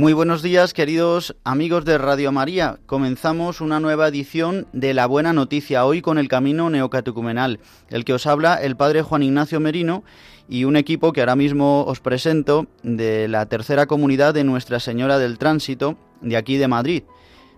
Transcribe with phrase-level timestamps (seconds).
[0.00, 2.78] Muy buenos días, queridos amigos de Radio María.
[2.86, 8.14] Comenzamos una nueva edición de La Buena Noticia, hoy con el Camino Neocatecumenal, el que
[8.14, 10.02] os habla el Padre Juan Ignacio Merino
[10.48, 15.18] y un equipo que ahora mismo os presento de la tercera comunidad de Nuestra Señora
[15.18, 17.02] del Tránsito, de aquí de Madrid.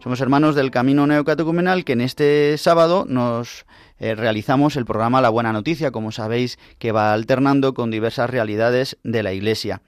[0.02, 3.66] Somos hermanos del Camino Neocatecumenal que en este sábado nos
[4.00, 8.98] eh, realizamos el programa La Buena Noticia, como sabéis, que va alternando con diversas realidades
[9.04, 9.80] de la Iglesia.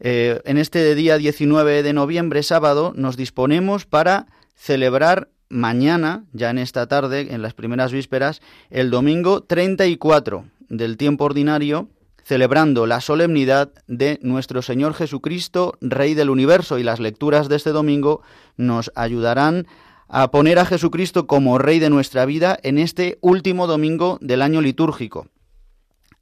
[0.00, 6.58] Eh, en este día 19 de noviembre, sábado, nos disponemos para celebrar mañana, ya en
[6.58, 11.88] esta tarde, en las primeras vísperas, el domingo 34 del tiempo ordinario,
[12.24, 17.70] celebrando la solemnidad de nuestro Señor Jesucristo, Rey del Universo, y las lecturas de este
[17.70, 18.22] domingo
[18.56, 19.66] nos ayudarán
[20.08, 24.60] a poner a Jesucristo como Rey de nuestra vida en este último domingo del año
[24.60, 25.28] litúrgico.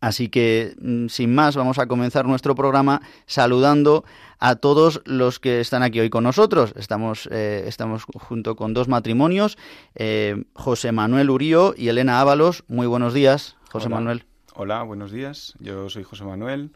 [0.02, 4.04] Así que, mm, sin más, vamos a comenzar nuestro programa saludando
[4.40, 6.74] a todos los que están aquí hoy con nosotros.
[6.76, 9.56] Estamos, eh, estamos junto con dos matrimonios,
[9.94, 12.64] eh, José Manuel Urío y Elena Ábalos.
[12.66, 14.24] Muy buenos días, José Manuel.
[14.54, 15.54] Hola, buenos días.
[15.60, 16.72] Yo soy José Manuel.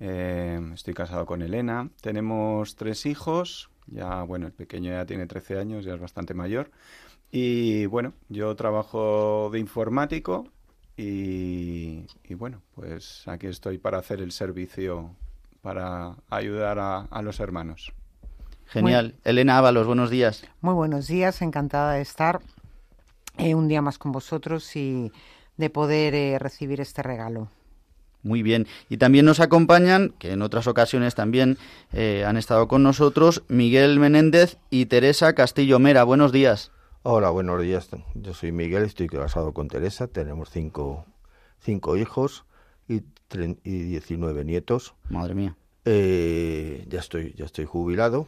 [0.00, 1.90] Eh, estoy casado con Elena.
[2.00, 3.68] Tenemos tres hijos.
[3.88, 6.70] Ya, bueno, el pequeño ya tiene 13 años, ya es bastante mayor.
[7.30, 10.48] Y bueno, yo trabajo de informático
[10.96, 15.10] y, bueno, pues aquí estoy para hacer el servicio,
[15.62, 17.92] para ayudar a, los hermanos.
[18.66, 19.14] Genial.
[19.24, 20.44] Elena Ábalos, buenos días.
[20.60, 22.40] Muy buenos días, encantada de estar
[23.38, 25.12] eh, un día más con vosotros y
[25.56, 27.48] de poder eh, recibir este regalo.
[28.22, 28.66] Muy bien.
[28.88, 31.58] Y también nos acompañan, que en otras ocasiones también
[31.92, 36.04] eh, han estado con nosotros, Miguel Menéndez y Teresa Castillo Mera.
[36.04, 36.72] Buenos días.
[37.06, 37.90] Hola, buenos días.
[38.14, 41.04] Yo soy Miguel, estoy casado con Teresa, tenemos cinco,
[41.60, 42.46] cinco hijos
[42.88, 43.02] y,
[43.62, 44.94] y 19 nietos.
[45.10, 45.54] Madre mía.
[45.84, 48.26] Eh, ya estoy, ya estoy jubilado.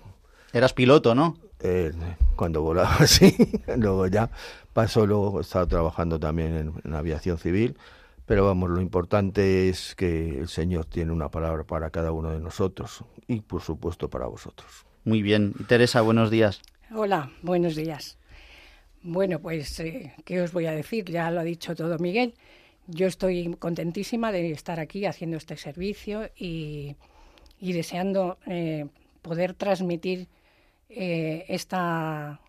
[0.52, 1.38] Eras piloto, ¿no?
[1.60, 1.90] Eh,
[2.36, 3.34] cuando volaba, sí.
[3.78, 4.28] luego ya
[4.74, 7.78] pasó, luego he estado trabajando también en, aviación civil.
[8.26, 12.40] Pero vamos, lo importante es que el Señor tiene una palabra para cada uno de
[12.40, 14.84] nosotros y por supuesto para vosotros.
[15.04, 15.54] Muy bien.
[15.66, 16.60] Teresa, buenos días.
[16.94, 18.18] Hola, buenos días.
[19.08, 21.04] Bueno, pues, eh, ¿qué os voy a decir?
[21.04, 22.34] Ya lo ha dicho todo Miguel.
[22.88, 26.96] Yo estoy contentísima de estar aquí haciendo este servicio y,
[27.60, 28.86] deseando eh,
[29.22, 30.26] poder transmitir
[30.88, 32.40] eh, esta,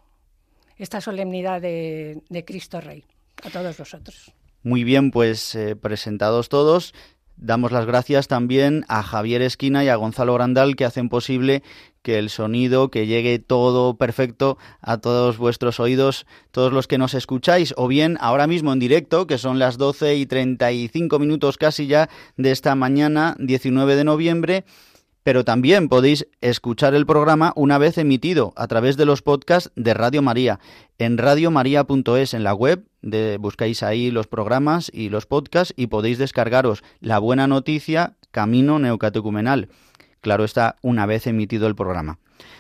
[0.80, 3.04] esta solemnidad de, de, Cristo Rey
[3.44, 4.34] a todos vosotros.
[4.64, 6.96] Muy bien, pues presentados todos,
[7.40, 11.62] Damos las gracias también a Javier Esquina y a Gonzalo Grandal que hacen posible
[12.02, 17.14] que el sonido, que llegue todo perfecto a todos vuestros oídos, todos los que nos
[17.14, 21.86] escucháis, o bien ahora mismo en directo, que son las 12 y 35 minutos casi
[21.86, 24.66] ya de esta mañana 19 de noviembre,
[25.28, 29.94] pero también podéis escuchar el programa una vez emitido a través de los podcasts de
[29.94, 30.62] Radio María
[31.00, 36.18] en radiomaria.es en la web, de, buscáis ahí los programas y los podcasts y podéis
[36.18, 39.68] descargaros la buena noticia Camino Neocatecumenal.
[40.22, 42.20] Claro está, una vez emitido el programa.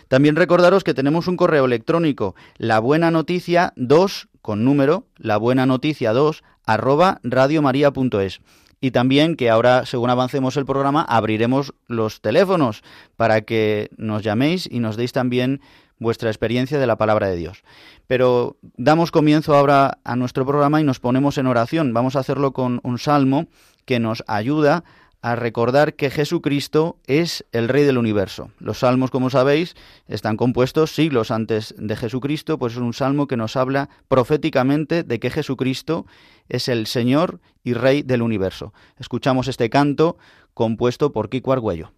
[0.09, 5.65] También recordaros que tenemos un correo electrónico, la buena noticia 2 con número, la buena
[5.65, 8.41] noticia 2 arroba radiomaria.es
[8.79, 12.83] y también que ahora, según avancemos el programa, abriremos los teléfonos
[13.15, 15.61] para que nos llaméis y nos deis también
[15.99, 17.63] vuestra experiencia de la palabra de Dios.
[18.05, 21.93] Pero damos comienzo ahora a nuestro programa y nos ponemos en oración.
[21.93, 23.47] Vamos a hacerlo con un salmo
[23.85, 24.83] que nos ayuda
[25.21, 28.51] a recordar que Jesucristo es el Rey del universo.
[28.59, 29.75] Los salmos, como sabéis,
[30.07, 35.19] están compuestos siglos antes de Jesucristo, pues es un salmo que nos habla proféticamente de
[35.19, 36.05] que Jesucristo
[36.49, 38.73] es el Señor y Rey del universo.
[38.99, 40.17] Escuchamos este canto
[40.53, 41.93] compuesto por Kiko Argüello.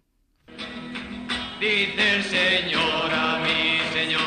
[1.60, 4.18] Dice el Señor a mi Señor,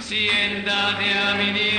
[0.00, 1.73] siéntate a mi hasta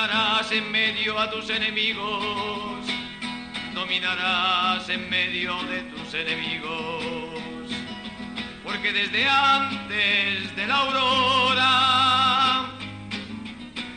[0.00, 2.86] Dominarás en medio a tus enemigos,
[3.74, 7.68] dominarás en medio de tus enemigos,
[8.64, 12.70] porque desde antes de la aurora,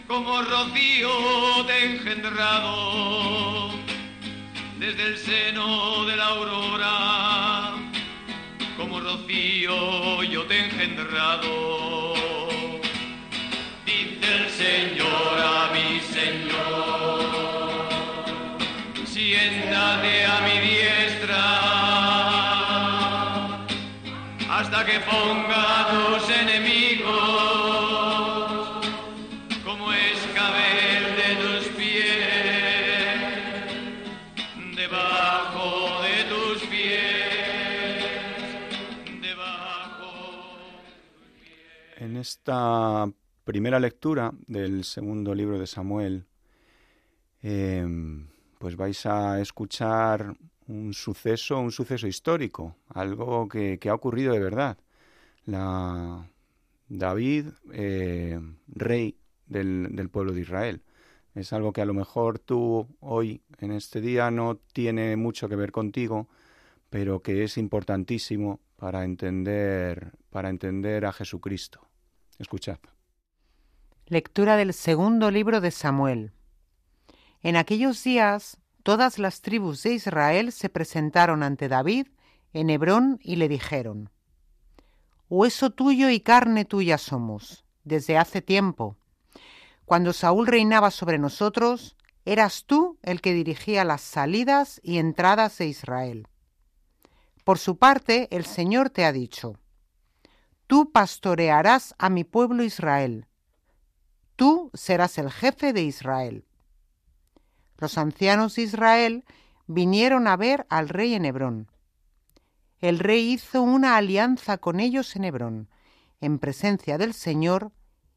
[0.05, 3.71] como rocío te he engendrado,
[4.79, 7.75] desde el seno de la aurora,
[8.75, 12.22] como rocío yo te engendrado.
[14.57, 17.19] Señor a mi Señor,
[19.05, 21.43] siéntate a mi diestra.
[24.47, 27.13] Hasta que ponga a tus enemigos
[29.65, 33.17] como escabel de tus pies,
[34.75, 35.67] debajo
[36.03, 38.03] de tus pies,
[39.19, 40.11] debajo.
[41.97, 43.09] En esta
[43.43, 46.25] primera lectura del segundo libro de Samuel,
[47.41, 47.85] eh,
[48.57, 50.35] pues vais a escuchar
[50.67, 54.77] un suceso, un suceso histórico, algo que, que ha ocurrido de verdad.
[55.45, 56.25] La
[56.87, 59.17] David, eh, rey
[59.47, 60.81] del, del pueblo de Israel.
[61.35, 65.55] Es algo que a lo mejor tú hoy, en este día, no tiene mucho que
[65.55, 66.29] ver contigo,
[66.89, 71.81] pero que es importantísimo para entender, para entender a Jesucristo.
[72.37, 72.77] Escuchad.
[74.07, 76.33] Lectura del segundo libro de Samuel.
[77.41, 82.07] En aquellos días todas las tribus de Israel se presentaron ante David
[82.51, 84.09] en Hebrón y le dijeron,
[85.29, 88.97] Hueso tuyo y carne tuya somos, desde hace tiempo.
[89.85, 91.95] Cuando Saúl reinaba sobre nosotros,
[92.25, 96.27] eras tú el que dirigía las salidas y entradas de Israel.
[97.45, 99.57] Por su parte, el Señor te ha dicho,
[100.67, 103.27] Tú pastorearás a mi pueblo Israel.
[104.35, 106.45] Tú serás el jefe de Israel.
[107.77, 109.25] Los ancianos de Israel
[109.67, 111.67] vinieron a ver al rey en Hebrón.
[112.79, 115.69] El rey hizo una alianza con ellos en Hebrón,
[116.19, 117.71] en presencia del Señor,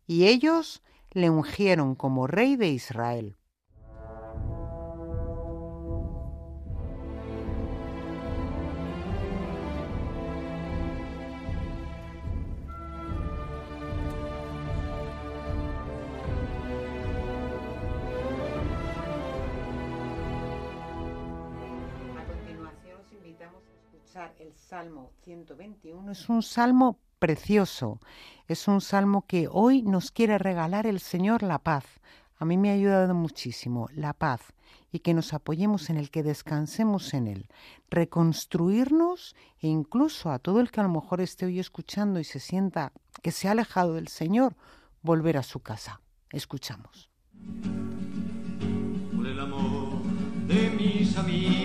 [0.07, 3.37] y ellos le ungieron como rey de Israel.
[24.39, 26.11] El Salmo 121.
[26.11, 28.01] Es un salmo precioso.
[28.49, 31.85] Es un salmo que hoy nos quiere regalar el Señor la paz.
[32.39, 34.41] A mí me ha ayudado muchísimo la paz
[34.91, 37.49] y que nos apoyemos en el que descansemos en él,
[37.91, 42.41] reconstruirnos e incluso a todo el que a lo mejor esté hoy escuchando y se
[42.41, 42.93] sienta
[43.23, 44.57] que se ha alejado del Señor,
[45.03, 46.01] volver a su casa.
[46.31, 47.11] Escuchamos.
[49.15, 50.03] por el amor
[50.47, 51.56] de mis amigos,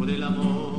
[0.00, 0.69] por el amor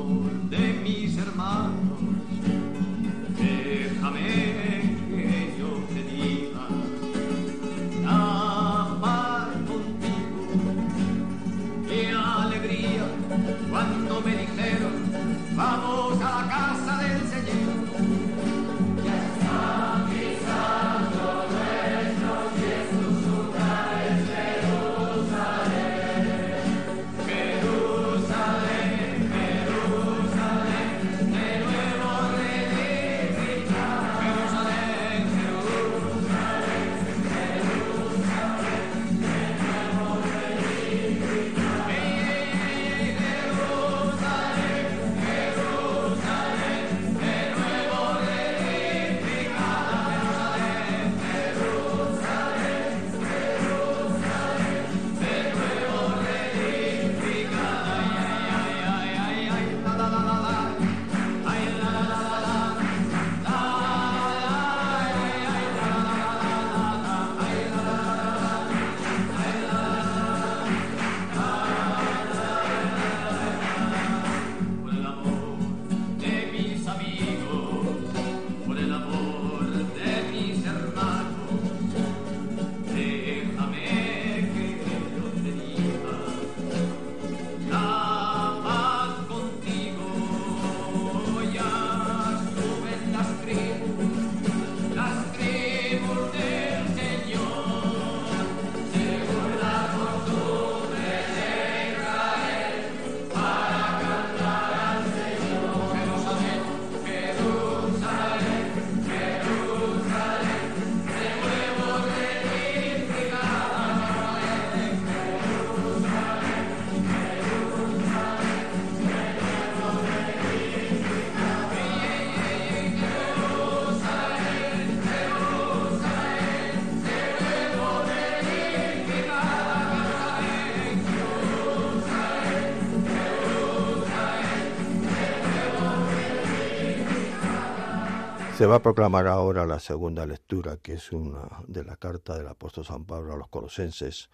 [138.61, 142.47] Se va a proclamar ahora la segunda lectura, que es una de la carta del
[142.47, 144.29] apóstol San Pablo a los colosenses.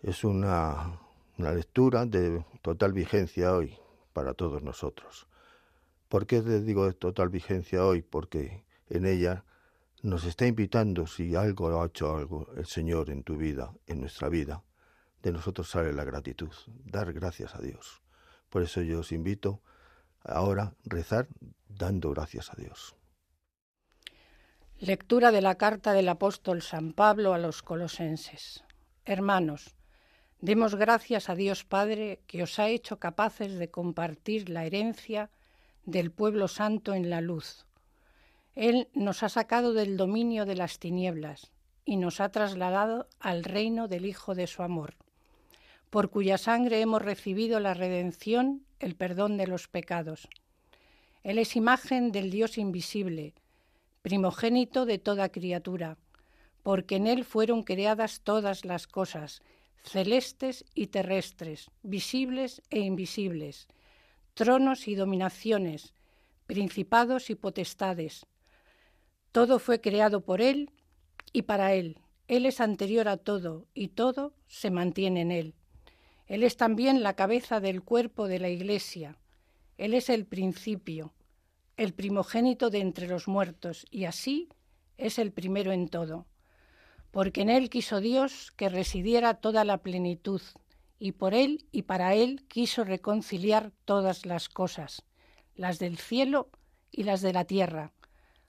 [0.00, 1.00] Es una,
[1.38, 3.76] una lectura de total vigencia hoy
[4.12, 5.26] para todos nosotros.
[6.08, 8.00] ¿Por qué les digo de total vigencia hoy?
[8.00, 9.42] Porque en ella
[10.02, 14.28] nos está invitando, si algo ha hecho algo el Señor en tu vida, en nuestra
[14.28, 14.62] vida,
[15.24, 16.52] de nosotros sale la gratitud,
[16.84, 18.02] dar gracias a Dios.
[18.50, 19.60] Por eso yo os invito
[20.22, 21.26] ahora a rezar
[21.68, 22.94] dando gracias a Dios.
[24.80, 28.62] Lectura de la carta del apóstol San Pablo a los colosenses.
[29.04, 29.74] Hermanos,
[30.40, 35.30] demos gracias a Dios Padre que os ha hecho capaces de compartir la herencia
[35.84, 37.66] del pueblo santo en la luz.
[38.54, 41.50] Él nos ha sacado del dominio de las tinieblas
[41.84, 44.94] y nos ha trasladado al reino del Hijo de su amor,
[45.90, 50.28] por cuya sangre hemos recibido la redención, el perdón de los pecados.
[51.24, 53.34] Él es imagen del Dios invisible,
[54.08, 55.98] primogénito de toda criatura,
[56.62, 59.42] porque en Él fueron creadas todas las cosas,
[59.82, 63.68] celestes y terrestres, visibles e invisibles,
[64.32, 65.92] tronos y dominaciones,
[66.46, 68.24] principados y potestades.
[69.30, 70.70] Todo fue creado por Él
[71.34, 72.00] y para Él.
[72.28, 75.54] Él es anterior a todo y todo se mantiene en Él.
[76.26, 79.18] Él es también la cabeza del cuerpo de la Iglesia.
[79.76, 81.12] Él es el principio,
[81.78, 84.48] el primogénito de entre los muertos, y así
[84.98, 86.26] es el primero en todo.
[87.12, 90.42] Porque en Él quiso Dios que residiera toda la plenitud,
[90.98, 95.04] y por Él y para Él quiso reconciliar todas las cosas,
[95.54, 96.50] las del cielo
[96.90, 97.92] y las de la tierra,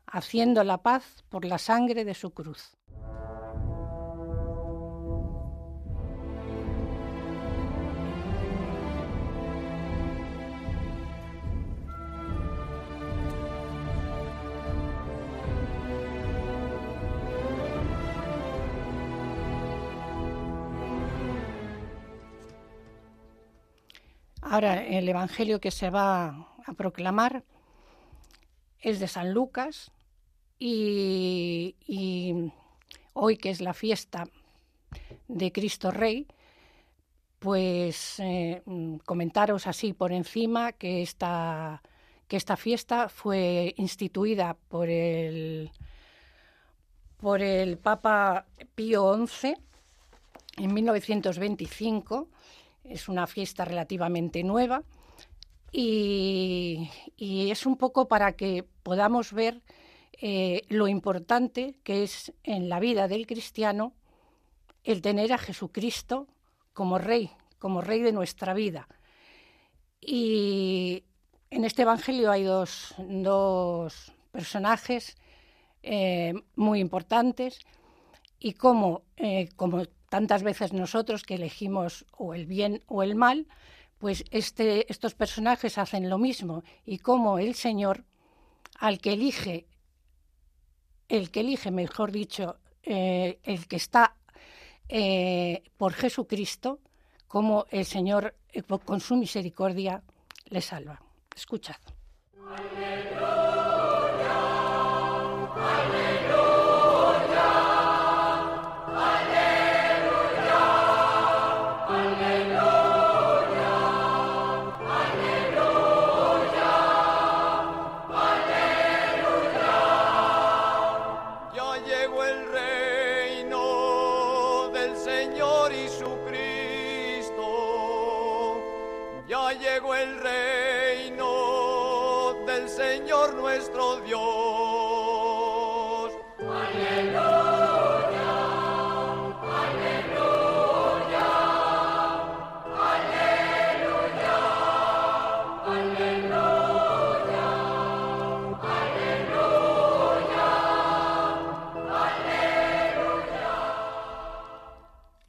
[0.07, 2.78] haciendo la paz por la sangre de su cruz.
[24.51, 27.43] Ahora, el Evangelio que se va a proclamar
[28.79, 29.91] es de San Lucas
[30.57, 31.75] y,
[33.13, 34.23] hoy que es la fiesta
[35.27, 36.25] de Cristo Rey,
[37.37, 38.63] pues eh,
[39.05, 41.83] comentaros así por encima que esta,
[42.27, 45.69] que esta fiesta fue instituida por el,
[47.17, 49.53] por el Papa Pío XI
[50.57, 52.29] en 1925
[52.83, 54.83] es una fiesta relativamente nueva
[55.71, 59.61] y, es un poco para que podamos ver
[60.13, 63.93] eh, lo importante que es en la vida del cristiano
[64.83, 66.27] el tener a Jesucristo
[66.73, 68.87] como rey, como rey de nuestra vida.
[70.01, 71.03] Y
[71.49, 72.95] en este Evangelio hay dos,
[74.31, 75.17] personajes
[75.83, 77.59] eh, muy importantes
[78.39, 83.47] y como, eh, como tantas veces nosotros que elegimos o el bien o el mal,
[83.97, 88.05] pues este, estos personajes hacen lo mismo y como el Señor,
[88.79, 89.67] al que elige,
[91.07, 94.15] el que elige, mejor dicho, eh, el que está
[94.87, 96.79] eh, por Jesucristo,
[97.27, 100.01] como el Señor eh, con su misericordia
[100.45, 101.01] le salva.
[101.35, 101.77] Escuchad.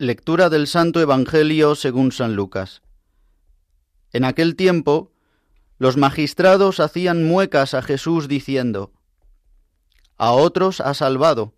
[0.01, 2.81] Lectura del Santo Evangelio según San Lucas.
[4.15, 5.13] En aquel tiempo,
[5.77, 8.93] los magistrados hacían muecas a Jesús diciendo,
[10.17, 11.53] A otros ha salvado,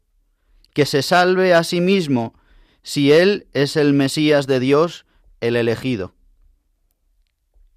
[0.75, 2.35] que se salve a sí mismo,
[2.83, 5.07] si él es el Mesías de Dios,
[5.41, 6.13] el elegido.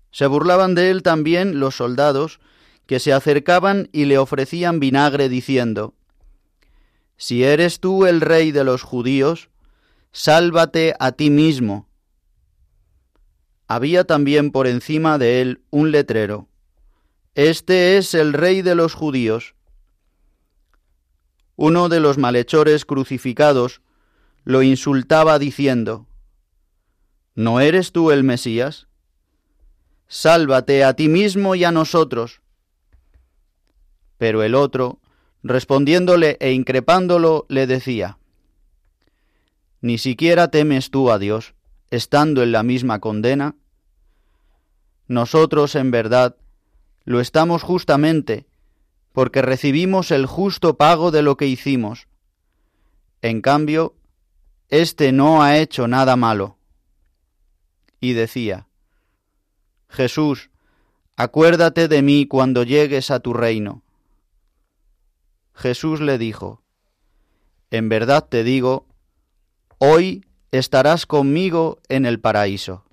[0.10, 2.39] Se burlaban de él también los soldados,
[2.88, 5.93] que se acercaban y le ofrecían vinagre diciendo,
[7.17, 9.50] Si eres tú el rey de los judíos,
[10.17, 11.89] Sálvate a ti mismo.
[13.67, 16.48] Había también por encima de él un letrero.
[17.34, 19.55] Este es el rey de los judíos.
[21.57, 23.81] uno de los malhechores crucificados
[24.45, 26.07] lo insultaba diciendo,
[27.34, 28.88] ¿No eres tú el Mesías?
[30.07, 32.39] Sálvate a ti mismo y a nosotros.
[34.17, 35.01] Pero el otro,
[35.43, 38.17] respondiéndole e increpándolo, le decía,
[39.86, 41.54] ¿Ni siquiera temes tú a Dios,
[41.92, 43.56] estando en la misma condena?
[45.08, 46.38] Nosotros, en verdad,
[47.04, 48.48] lo estamos justamente,
[49.12, 52.08] porque recibimos el justo pago de lo que hicimos.
[53.22, 53.94] En cambio,
[54.70, 56.58] éste no ha hecho nada malo.
[58.00, 58.68] Y decía,
[59.88, 60.50] Jesús,
[61.15, 63.84] acuérdate de mí cuando llegues a tu reino.
[65.54, 66.63] Jesús le dijo,
[67.69, 68.88] En verdad te digo,
[69.88, 72.84] hoy estarás conmigo en el paraíso.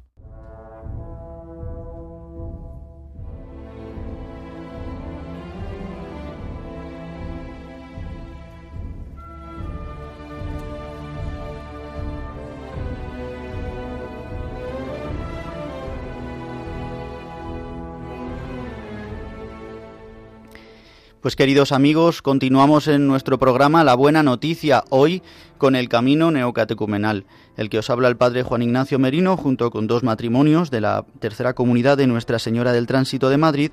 [21.22, 25.22] Pues queridos amigos, continuamos en nuestro programa La Buena Noticia, hoy
[25.56, 29.86] con el Camino Neocatecumenal, el que os habla el Padre Juan Ignacio Merino, junto con
[29.86, 33.70] dos matrimonios de la tercera comunidad de Nuestra Señora del Tránsito de Madrid.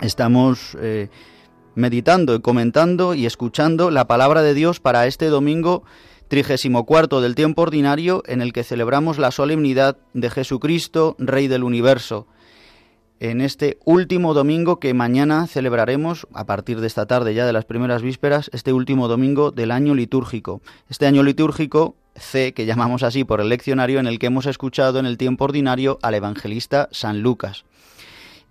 [0.00, 1.10] Estamos eh,
[1.76, 5.84] meditando comentando y escuchando la palabra de Dios para este domingo
[6.26, 11.62] trigésimo cuarto del tiempo ordinario en el que celebramos la solemnidad de Jesucristo, Rey del
[11.62, 12.26] Universo
[13.20, 17.64] en este último domingo que mañana celebraremos, a partir de esta tarde ya de las
[17.64, 20.60] primeras vísperas, este último domingo del año litúrgico.
[20.88, 24.98] Este año litúrgico C, que llamamos así por el leccionario, en el que hemos escuchado
[24.98, 27.64] en el tiempo ordinario al evangelista San Lucas.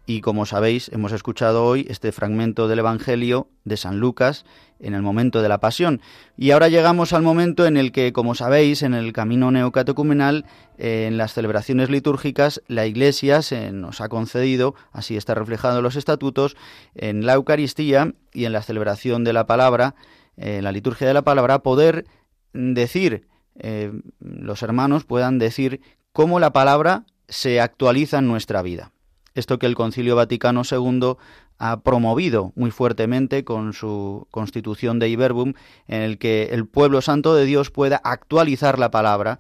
[0.06, 4.46] Y como sabéis, hemos escuchado hoy este fragmento del Evangelio de San Lucas
[4.80, 6.02] en el momento de la pasión.
[6.38, 10.46] Y ahora llegamos al momento en el que, como sabéis, en el camino neocatecumenal,
[10.78, 15.84] eh, en las celebraciones litúrgicas, la Iglesia se nos ha concedido, así está reflejado en
[15.84, 16.56] los estatutos,
[16.96, 19.96] en la Eucaristía y en la celebración de la palabra,
[20.36, 22.06] en la liturgia de la palabra, poder
[22.54, 23.28] decir,
[23.60, 28.92] eh, los hermanos puedan decir cómo la palabra se actualiza en nuestra vida
[29.38, 31.14] esto que el Concilio Vaticano II
[31.60, 35.54] ha promovido muy fuertemente con su constitución de Iberbum,
[35.88, 39.40] en el que el pueblo santo de Dios pueda actualizar la palabra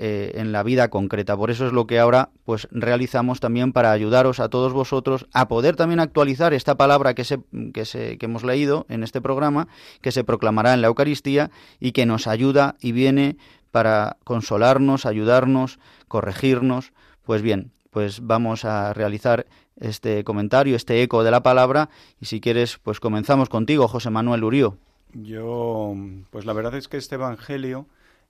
[0.00, 1.36] eh, en la vida concreta.
[1.36, 5.48] Por eso es lo que ahora pues realizamos también para ayudaros a todos vosotros a
[5.48, 7.40] poder también actualizar esta palabra que, se,
[7.74, 9.66] que, se, que hemos leído en este programa,
[10.00, 13.38] que se proclamará en la Eucaristía y que nos ayuda y viene
[13.72, 16.92] para consolarnos, ayudarnos, corregirnos.
[17.24, 19.46] Pues bien, pues vamos a realizar
[19.76, 21.88] este comentario, este eco de la palabra
[22.20, 24.76] y si quieres pues comenzamos contigo, José Manuel Urío.
[25.14, 25.94] Yo,
[26.30, 27.86] pues la verdad es que este Evangelio,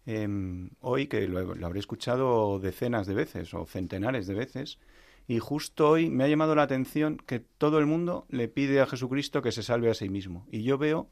[0.07, 4.79] em, hoy que lo, lo, habré escuchado decenas de veces o centenares de veces,
[5.27, 8.87] y justo hoy me ha llamado la atención que todo el mundo le pide a
[8.87, 10.47] Jesucristo que se salve a sí mismo.
[10.51, 11.09] Y yo veo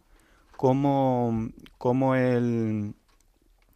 [0.56, 2.94] cómo, cómo el,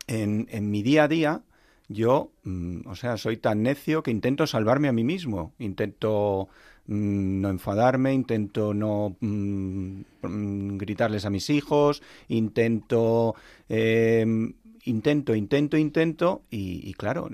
[0.07, 1.43] en, en mi día a día
[1.91, 6.49] yo, mm, o sea, soy tan necio que intento salvarme a mí mismo, intento
[6.87, 13.35] mm, no enfadarme, intento no mm, gritarles a mis hijos, intento,
[13.69, 17.29] em, intento, intento, intento, y, claro,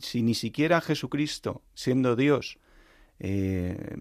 [0.00, 2.58] si ni siquiera Jesucristo, siendo Dios,
[3.20, 3.98] eh,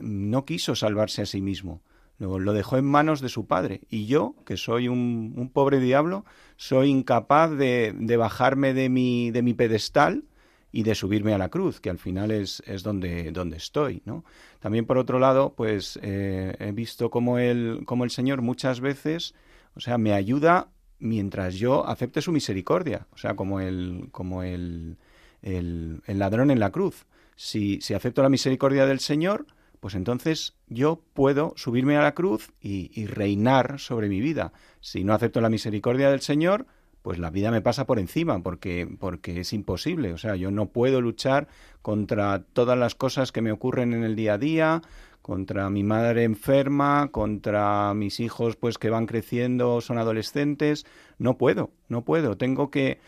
[0.00, 1.80] no quiso salvarse a sí mismo,
[2.18, 3.82] lo, dejó en manos de su padre.
[3.90, 6.24] Y yo, que soy un, pobre diablo,
[6.56, 10.24] soy incapaz de, bajarme de mi, de mi pedestal
[10.72, 14.24] y de subirme a la cruz, que al final es, donde estoy, ¿no?
[14.58, 19.34] También por otro lado, pues eh, he visto cómo el, cómo el Señor muchas veces,
[19.76, 24.96] o sea, me ayuda mientras yo acepte su misericordia, o sea, como el, como el,
[25.42, 27.06] el, el ladrón en la cruz.
[27.36, 29.46] Si, si acepto la misericordia del Señor,
[29.84, 34.54] pues entonces yo puedo subirme a la cruz y, reinar sobre mi vida.
[34.80, 36.64] Si no acepto la misericordia del Señor,
[37.02, 40.14] pues la vida me pasa por encima, porque, porque es imposible.
[40.14, 41.48] O sea, yo no puedo luchar
[41.82, 44.80] contra todas las cosas que me ocurren en el día a día,
[45.20, 50.86] contra mi madre enferma, contra mis hijos pues que van creciendo, son adolescentes.
[51.18, 52.38] No puedo, no puedo.
[52.38, 53.00] Tengo que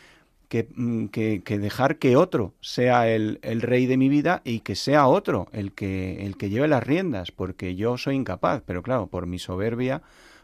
[0.77, 4.77] Mm, que, que, dejar que otro sea el, el, rey de mi vida y que
[4.77, 9.09] sea otro el que, el que lleve las riendas, porque yo soy incapaz, pero claro,
[9.09, 10.03] por mi soberbia,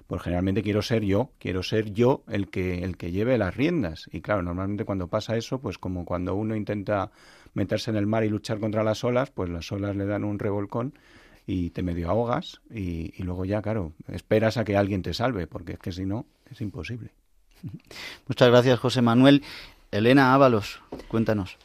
[0.08, 4.08] pues generalmente quiero ser yo, quiero ser yo el que, el que lleve las riendas.
[4.12, 7.12] Y claro, normalmente cuando pasa eso, pues como cuando uno intenta
[7.54, 10.38] meterse en el mar y luchar contra las olas, pues las olas le dan un
[10.40, 10.94] revolcón
[11.46, 15.46] y te medio ahogas y, y luego ya, claro, esperas a que alguien te salve,
[15.46, 17.10] porque es que si no, es imposible.
[18.26, 19.42] Muchas gracias, José Manuel.
[19.92, 21.58] Elena Ábalos, cuéntanos.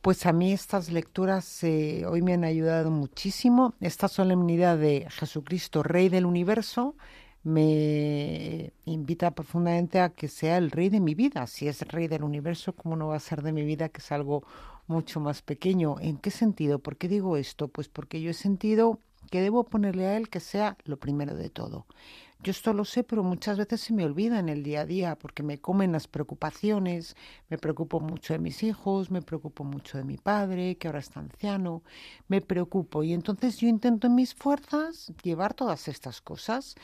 [0.00, 3.74] Pues a mí estas lecturas eh, hoy me han ayudado muchísimo.
[3.80, 6.96] Esta solemnidad de Jesucristo, Rey del Universo,
[7.42, 11.46] me invita profundamente a que sea el Rey de mi vida.
[11.46, 14.10] Si es Rey del Universo, ¿cómo no va a ser de mi vida, que es
[14.10, 14.42] algo
[14.86, 15.96] mucho más pequeño?
[16.00, 16.78] ¿En qué sentido?
[16.78, 17.68] ¿Por qué digo esto?
[17.68, 21.50] Pues porque yo he sentido que debo ponerle a Él que sea lo primero de
[21.50, 21.84] todo.
[22.42, 25.14] Yo esto lo sé, pero muchas veces se me olvida en el día a día
[25.18, 27.14] porque me comen las preocupaciones,
[27.50, 31.20] me preocupo mucho de mis hijos, me preocupo mucho de mi padre, que ahora está
[31.20, 31.82] anciano,
[32.28, 36.76] me preocupo y entonces yo intento en mis fuerzas llevar todas estas cosas.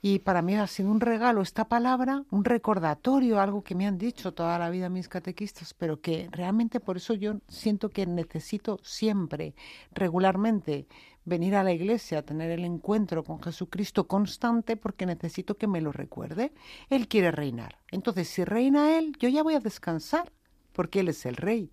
[0.00, 3.98] Y para mí ha sido un regalo esta palabra, un recordatorio, algo que me han
[3.98, 8.78] dicho toda la vida mis catequistas, pero que realmente por eso yo siento que necesito
[8.82, 9.54] siempre,
[9.92, 10.86] regularmente,
[11.26, 15.82] venir a la iglesia, a tener el encuentro con Jesucristo constante porque necesito que me
[15.82, 16.52] lo recuerde.
[16.88, 17.78] Él quiere reinar.
[17.90, 20.32] Entonces, si reina Él, yo ya voy a descansar
[20.72, 21.70] porque Él es el rey.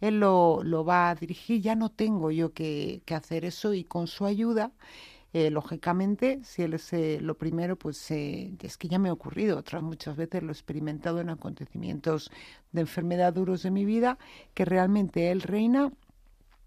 [0.00, 3.84] Él lo, lo va a dirigir, ya no tengo yo que, que hacer eso y
[3.84, 4.72] con su ayuda,
[5.32, 9.12] eh, lógicamente, si Él es eh, lo primero, pues eh, es que ya me ha
[9.12, 12.32] ocurrido, otras muchas veces lo he experimentado en acontecimientos
[12.72, 14.18] de enfermedad duros de mi vida,
[14.54, 15.92] que realmente Él reina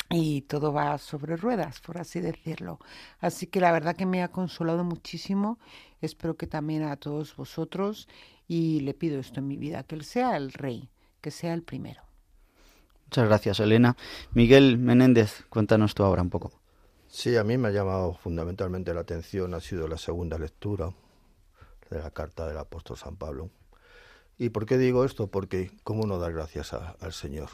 [0.09, 2.79] y todo va sobre ruedas, por así decirlo.
[3.19, 5.59] Así que la verdad que me ha consolado muchísimo,
[6.01, 8.07] espero que también a todos vosotros
[8.47, 10.89] y le pido esto en mi vida, que Él sea el rey,
[11.21, 12.01] que sea el primero.
[13.05, 13.95] Muchas gracias, Elena.
[14.33, 16.51] Miguel Menéndez, cuéntanos tú ahora un poco.
[17.07, 20.89] Sí, a mí me ha llamado fundamentalmente la atención, ha sido la segunda lectura
[21.91, 23.51] de la carta del apóstol San Pablo.
[24.39, 25.27] ¿Y por qué digo esto?
[25.27, 27.49] Porque cómo no dar gracias al Señor.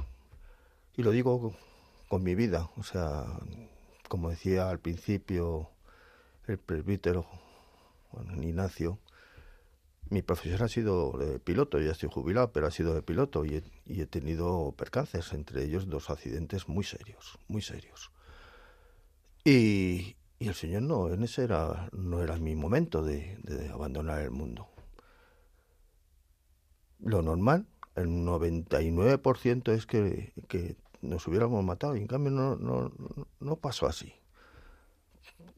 [0.95, 1.53] Y lo digo
[2.09, 2.69] con mi vida.
[2.75, 3.25] O sea,
[4.09, 5.69] como decía al principio
[6.47, 7.25] el presbítero
[8.09, 8.99] Juan Ignacio,
[10.09, 13.63] mi profesión ha sido de piloto, ya estoy jubilado, pero ha sido de piloto y
[13.85, 18.11] he, tenido percances, entre ellos dos accidentes muy serios, muy serios.
[19.45, 23.37] Y, el Señor no, en ese era, no era mi momento de,
[23.71, 24.67] abandonar el mundo.
[26.99, 32.91] Lo normal, el 99% es que, que nos hubiéramos matado y en cambio no, no,
[33.39, 34.13] no pasó así.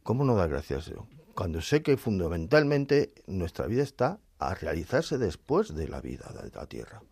[0.03, 0.91] ¿Cómo no dar gracias?
[1.35, 6.65] Cuando sé que fundamentalmente nuestra vida está a realizarse después de la vida de la
[6.65, 7.03] tierra.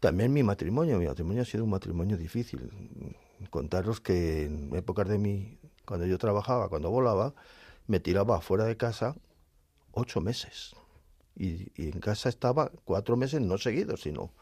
[0.00, 2.70] También mi matrimonio, mi matrimonio ha sido un matrimonio difícil.
[3.50, 7.34] Contaros que en épocas de mi, cuando yo trabajaba, cuando volaba,
[7.86, 9.16] me tiraba fuera de casa
[9.92, 10.74] ocho meses.
[11.36, 14.32] Y, y en casa estaba cuatro meses no seguidos, sino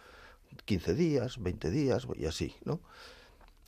[0.64, 2.80] 15 días, 20 días y así, ¿no?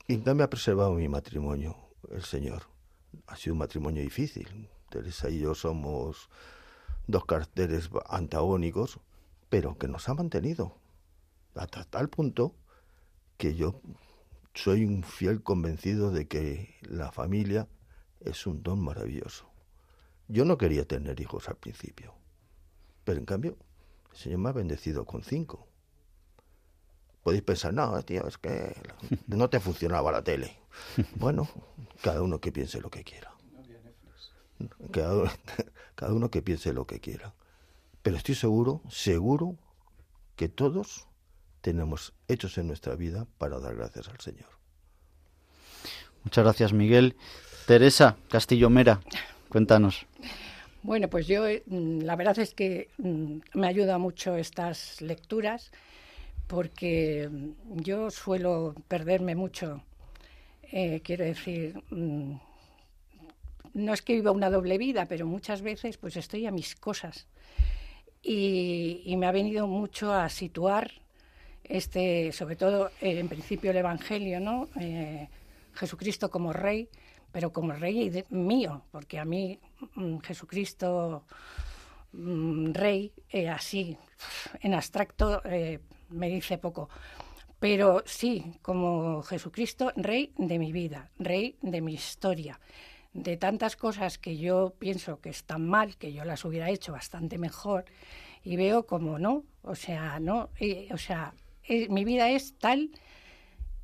[0.07, 1.75] Y me ha preservado mi matrimonio,
[2.11, 2.63] el Señor.
[3.27, 4.69] Ha sido un matrimonio difícil.
[4.89, 6.29] Teresa y yo somos
[7.07, 8.99] dos caracteres antagónicos,
[9.49, 10.77] pero que nos ha mantenido
[11.55, 12.55] hasta tal punto
[13.37, 13.81] que yo
[14.53, 17.67] soy un fiel convencido de que la familia
[18.19, 19.49] es un don maravilloso.
[20.27, 22.15] Yo no quería tener hijos al principio,
[23.03, 23.57] pero en cambio
[24.11, 25.67] el Señor me ha bendecido con cinco
[27.25, 28.75] podéis pensar, no, tío, es que
[29.27, 30.55] no te funcionaba la tele.
[31.15, 31.49] Bueno,
[32.03, 33.33] cada uno que piense lo que quiera.
[34.91, 35.33] Cada,
[35.95, 37.33] cada uno que piense lo que quiera.
[38.03, 39.55] Pero estoy seguro, seguro,
[40.35, 41.07] que todos
[41.61, 44.49] tenemos hechos en nuestra vida para dar gracias al Señor.
[46.23, 47.15] Muchas gracias, Miguel.
[47.65, 48.99] Teresa Castillo Mera,
[49.49, 50.05] cuéntanos.
[50.83, 55.71] Bueno, pues yo, mm, la verdad es que mm, me ayuda mucho estas lecturas
[56.47, 57.29] porque
[57.75, 59.81] yo suelo perderme mucho.
[60.71, 62.33] Eh, quiero decir, mm,
[63.73, 67.27] no es que viva una doble vida, pero muchas veces pues estoy a mis cosas.
[68.21, 70.91] Y, me ha venido mucho a situar
[71.63, 74.67] este, sobre todo eh, en principio el Evangelio, ¿no?
[74.79, 75.27] Eh,
[75.73, 76.89] Jesucristo como rey,
[77.31, 79.59] pero como rey mío, porque a mí
[79.95, 81.23] mm, Jesucristo
[82.13, 83.11] mm, rey,
[83.49, 83.97] así,
[84.61, 85.41] en abstracto,
[86.09, 86.89] me dice poco.
[87.59, 92.59] Pero sí, como Jesucristo, rey de mi vida, rey de mi historia,
[93.13, 97.37] de tantas cosas que yo pienso que están mal, que yo las hubiera hecho bastante
[97.37, 97.85] mejor,
[98.43, 100.49] y veo como no, o sea, no,
[100.91, 101.33] o sea,
[101.67, 102.91] eh, mi vida es tal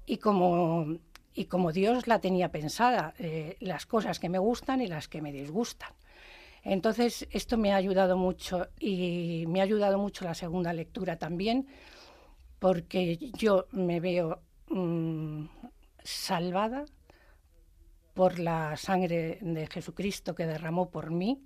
[0.06, 0.98] y como,
[1.34, 5.22] y como Dios la tenía pensada, eh, las cosas que me gustan y las que
[5.22, 5.94] me disgustan.
[6.64, 11.68] Entonces, esto me ha ayudado mucho y me ha ayudado mucho la segunda lectura también,
[12.62, 15.46] porque yo me veo mm,
[16.04, 16.86] salvada
[18.14, 21.44] por la sangre de Jesucristo que derramó por mí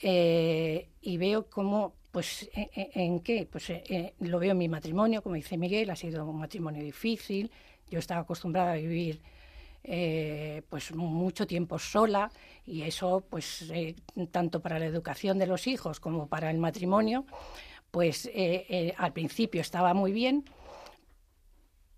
[0.00, 3.48] eh, y veo cómo pues, ¿en, en qué?
[3.50, 7.50] Pues eh, lo veo en mi matrimonio, como dice Miguel, ha sido un matrimonio difícil.
[7.90, 9.22] Yo estaba acostumbrada a vivir
[9.86, 12.30] eh, pues mucho tiempo sola
[12.66, 13.94] y eso pues eh,
[14.30, 17.26] tanto para la educación de los hijos como para el matrimonio
[17.94, 20.44] pues eh, al principio estaba muy bien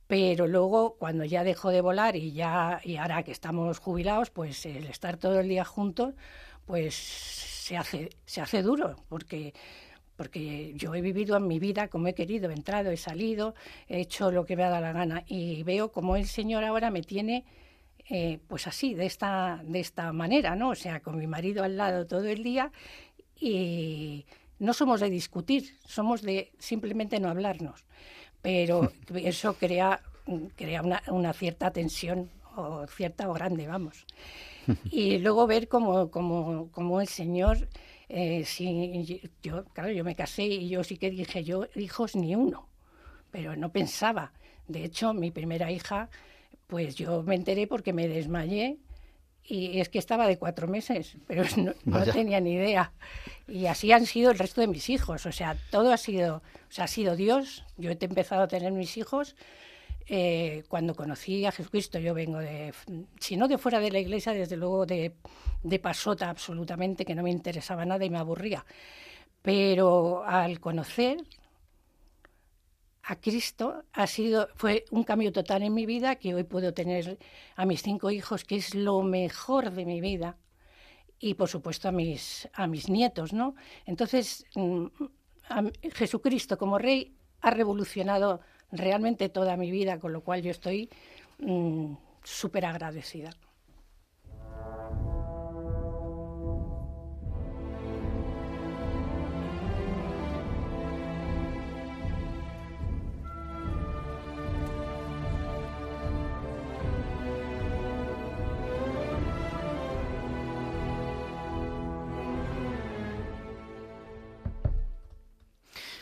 [0.07, 4.67] pero luego cuando ya dejó de volar y ya y ahora que estamos jubilados pues
[4.67, 6.15] el estar todo el día juntos
[6.67, 9.55] pues se hace se hace duro porque
[10.17, 13.55] porque yo he vivido en mi vida como he querido, he entrado, he salido,
[13.89, 16.91] he hecho lo que me ha dado la gana y veo como el Señor ahora
[16.91, 17.45] me tiene
[18.11, 20.71] eh, pues así, de esta, de esta manera, ¿no?
[20.71, 22.71] O sea, con mi marido al lado todo el día
[23.39, 24.27] y
[24.59, 27.85] no somos de discutir, somos de simplemente no hablarnos.
[28.43, 30.01] Pero eso crea,
[30.57, 34.07] crea una, una cierta tensión o cierta o grande, vamos.
[34.91, 37.69] Y luego ver cómo, cómo, cómo el Señor,
[38.09, 42.35] eh, si, yo, claro, yo me casé y yo sí que dije, yo hijos ni
[42.35, 42.69] uno,
[43.31, 44.33] pero no pensaba.
[44.67, 46.11] De hecho, mi primera hija
[46.67, 48.79] pues yo me enteré porque me desmayé
[49.49, 51.45] y es que estaba de cuatro meses, pero
[51.85, 52.93] no, tenía ni idea.
[53.47, 55.27] Y así han sido el resto de mis hijos.
[55.27, 57.65] O sea, todo ha sido, o sea, ha sido Dios.
[57.77, 59.37] Yo he empezado a tener mis hijos
[60.09, 61.99] eh, cuando conocí a Jesucristo.
[61.99, 62.73] Yo vengo de,
[63.21, 65.13] si no de fuera de la iglesia, desde luego de,
[65.63, 68.65] de pasota absolutamente, que no me interesaba nada y me aburría.
[69.43, 71.19] Pero al conocer
[73.09, 77.19] a Cristo ha sido fue un cambio total en mi vida que hoy puedo tener
[77.55, 80.37] a mis cinco hijos que es lo mejor de mi vida.
[81.21, 83.55] Y por supuesto a mis a mis nietos no
[83.87, 84.87] entonces mm,
[85.95, 88.41] Jesucristo como rey ha revolucionado
[88.73, 90.91] realmente toda mi vida con lo cual yo estoy
[91.39, 93.31] mm, súper agradecida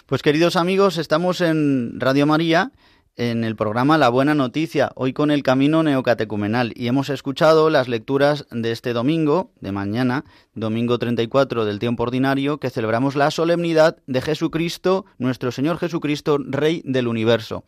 [0.07, 2.73] Pues queridos amigos, estamos en Radio María
[3.17, 7.89] en el programa La Buena Noticia, hoy con el Camino Neocatecumenal, y hemos escuchado las
[7.89, 13.97] lecturas de este domingo, de mañana, domingo 34 del tiempo ordinario, que celebramos la solemnidad
[14.07, 17.65] de Jesucristo, nuestro Señor Jesucristo, Rey del Universo.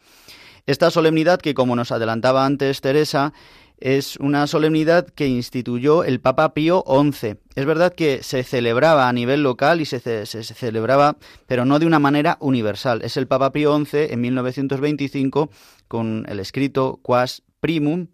[0.66, 3.33] Esta solemnidad que, como nos adelantaba antes Teresa,
[3.79, 7.37] es una solemnidad que instituyó el Papa Pío XI.
[7.55, 11.99] Es verdad que se celebraba a nivel local y se, celebraba, pero no de una
[11.99, 13.03] manera universal.
[13.03, 15.51] Es el Papa Pío XI en 1925
[15.89, 18.09] con el escrito Quas Primum,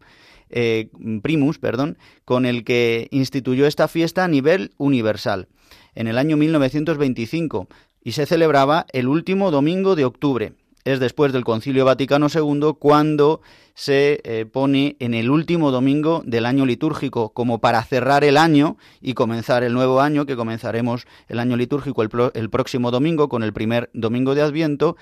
[0.51, 0.90] eh,
[1.22, 5.48] Primus, perdón, con el que instituyó esta fiesta a nivel universal
[5.94, 7.68] en el año 1925
[8.03, 13.40] y se celebraba el último domingo de octubre es después del Concilio Vaticano II cuando
[13.75, 18.77] se eh, pone en el último domingo del año litúrgico como para cerrar el año
[19.01, 23.42] y comenzar el nuevo año, que comenzaremos el año litúrgico el, el próximo domingo con
[23.42, 24.97] el primer domingo de Adviento,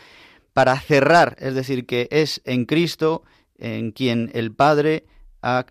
[0.52, 3.22] para cerrar, es decir, que es en Cristo
[3.58, 5.04] en quien el Padre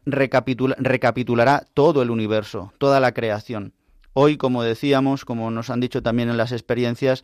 [0.06, 3.74] recapitulará todo el universo, toda la creación.
[4.14, 7.24] Hoy, como decíamos, como nos han dicho también en las experiencias,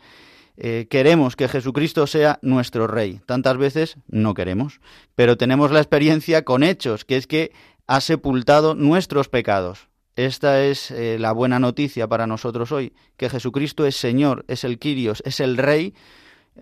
[0.58, 3.20] eh, queremos que Jesucristo sea nuestro Rey.
[3.26, 4.80] Tantas veces no queremos,
[5.16, 7.52] pero tenemos la experiencia con hechos, que es que
[7.88, 9.90] ha sepultado nuestros pecados.
[10.16, 14.80] Esta es eh, la buena noticia para nosotros hoy, que Jesucristo es Señor, es el
[14.80, 15.94] Quirios, es el Rey,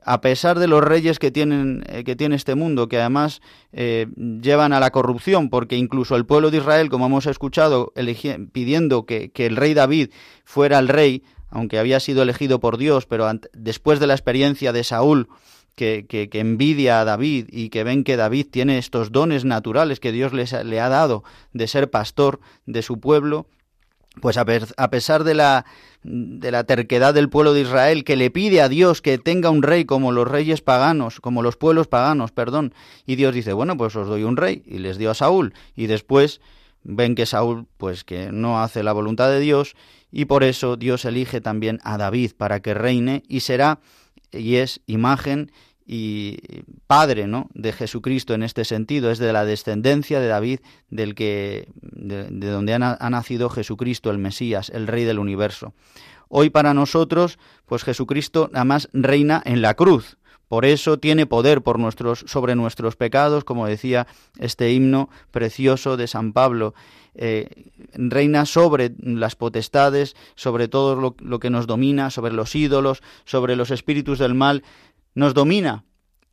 [0.04, 4.74] a pesar de los reyes que, tienen, eh, que tiene este mundo, que además llevan
[4.74, 7.94] a la corrupción, porque incluso el pueblo de Israel, como hemos escuchado,
[8.52, 10.10] pidiendo que, que el rey David
[10.46, 14.84] fuera el rey, aunque había sido elegido por Dios, pero después de la experiencia de
[14.84, 15.30] Saúl,
[15.76, 20.12] que, que, envidia a David y que ven que David tiene estos dones naturales que
[20.12, 23.48] Dios les, le ha dado de ser pastor de su pueblo,
[24.22, 25.66] pues a, pesar de la,
[26.04, 29.64] de la terquedad del pueblo de Israel, que le pide a Dios que tenga un
[29.64, 32.74] rey como los reyes paganos, como los pueblos paganos, perdón,
[33.06, 35.88] y Dios dice, bueno, pues os doy un rey, y les dio a Saúl, y
[35.88, 36.42] después
[36.84, 39.76] ven que Saúl, pues que no hace la voluntad de Dios,
[40.16, 43.80] y por eso Dios elige también a David para que reine y será
[44.32, 45.52] y es imagen
[45.88, 46.38] y
[46.86, 47.50] padre ¿no?
[47.56, 52.74] de Jesucristo en este sentido, es de la descendencia de David, del que, de, donde
[52.76, 55.74] ha, nacido Jesucristo, el Mesías, el Rey del universo.
[56.30, 60.18] Hoy para nosotros, pues Jesucristo nada más reina en la cruz,
[60.54, 64.06] Por eso tiene poder por nuestros, sobre nuestros pecados, como decía
[64.38, 66.76] este himno precioso de San Pablo.
[67.16, 73.02] Eh, reina sobre las potestades, sobre todo lo, lo que nos domina, sobre los ídolos,
[73.26, 74.62] sobre los espíritus del mal.
[75.16, 75.86] Nos domina,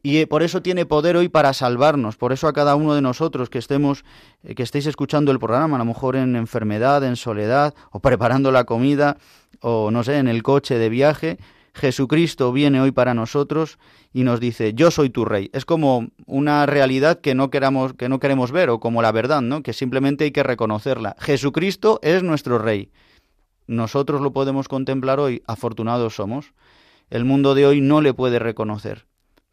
[0.02, 2.18] y eh, por eso tiene poder hoy para salvarnos.
[2.18, 4.04] Por eso a cada uno de nosotros que estemos,
[4.42, 8.52] eh, que estéis escuchando el programa, a lo mejor en enfermedad, en soledad, o preparando
[8.52, 9.16] la comida,
[9.61, 11.38] o no sé, en el coche de viaje,
[11.74, 13.78] Jesucristo viene hoy para nosotros
[14.12, 15.50] y nos dice, yo soy tu rey.
[15.52, 19.62] Es como una realidad que no que no queremos ver, o como la verdad, ¿no?
[19.62, 21.16] Que simplemente hay que reconocerla.
[21.18, 22.90] Jesucristo es nuestro rey.
[23.66, 26.52] Nosotros lo podemos contemplar hoy, afortunados somos.
[27.09, 29.06] El mundo de hoy no le puede reconocer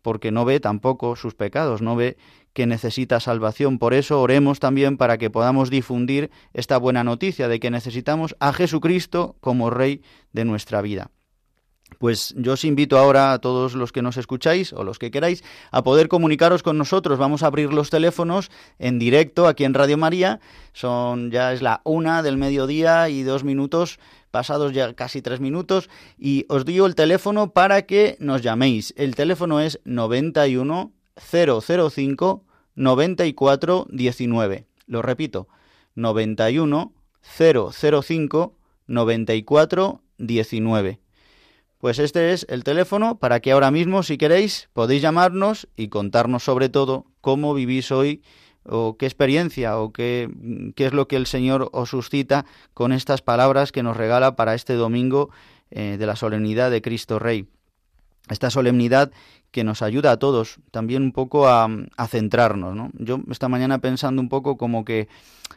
[0.07, 2.15] porque no ve tampoco sus pecados, no ve
[2.53, 3.77] que necesita salvación.
[3.77, 8.53] Por eso oremos también para que podamos difundir esta buena noticia de que necesitamos a
[8.53, 10.01] Jesucristo como Rey
[10.31, 11.11] de nuestra vida.
[11.99, 15.43] Pues yo os invito ahora a todos los que nos escucháis o los que queráis
[15.71, 17.17] a poder comunicaros con nosotros.
[17.17, 20.39] Vamos a abrir los teléfonos en directo aquí en Radio María.
[20.73, 23.99] Son ya es la una del mediodía y dos minutos
[24.31, 28.93] pasados ya casi tres minutos, y os digo el teléfono para que nos llaméis.
[28.97, 32.43] El teléfono es 91 005
[32.75, 34.65] 94 19.
[34.85, 35.47] Lo repito,
[35.95, 38.53] 91 005
[38.87, 40.99] 94 19.
[41.87, 46.43] Pues este es el teléfono para que ahora mismo, si queréis, podéis llamarnos y contarnos
[46.43, 48.21] sobre todo cómo vivís hoy
[48.65, 50.29] o qué experiencia o qué,
[50.75, 54.53] qué, es lo que el Señor os suscita con estas palabras que nos regala para
[54.53, 55.29] este domingo
[55.71, 57.47] eh, de la solemnidad de Cristo Rey.
[58.27, 59.13] Esta solemnidad
[59.51, 61.69] que nos ayuda a todos también un poco a,
[62.07, 62.75] centrarnos.
[62.75, 62.91] ¿no?
[62.93, 65.07] Yo esta mañana pensando un poco como que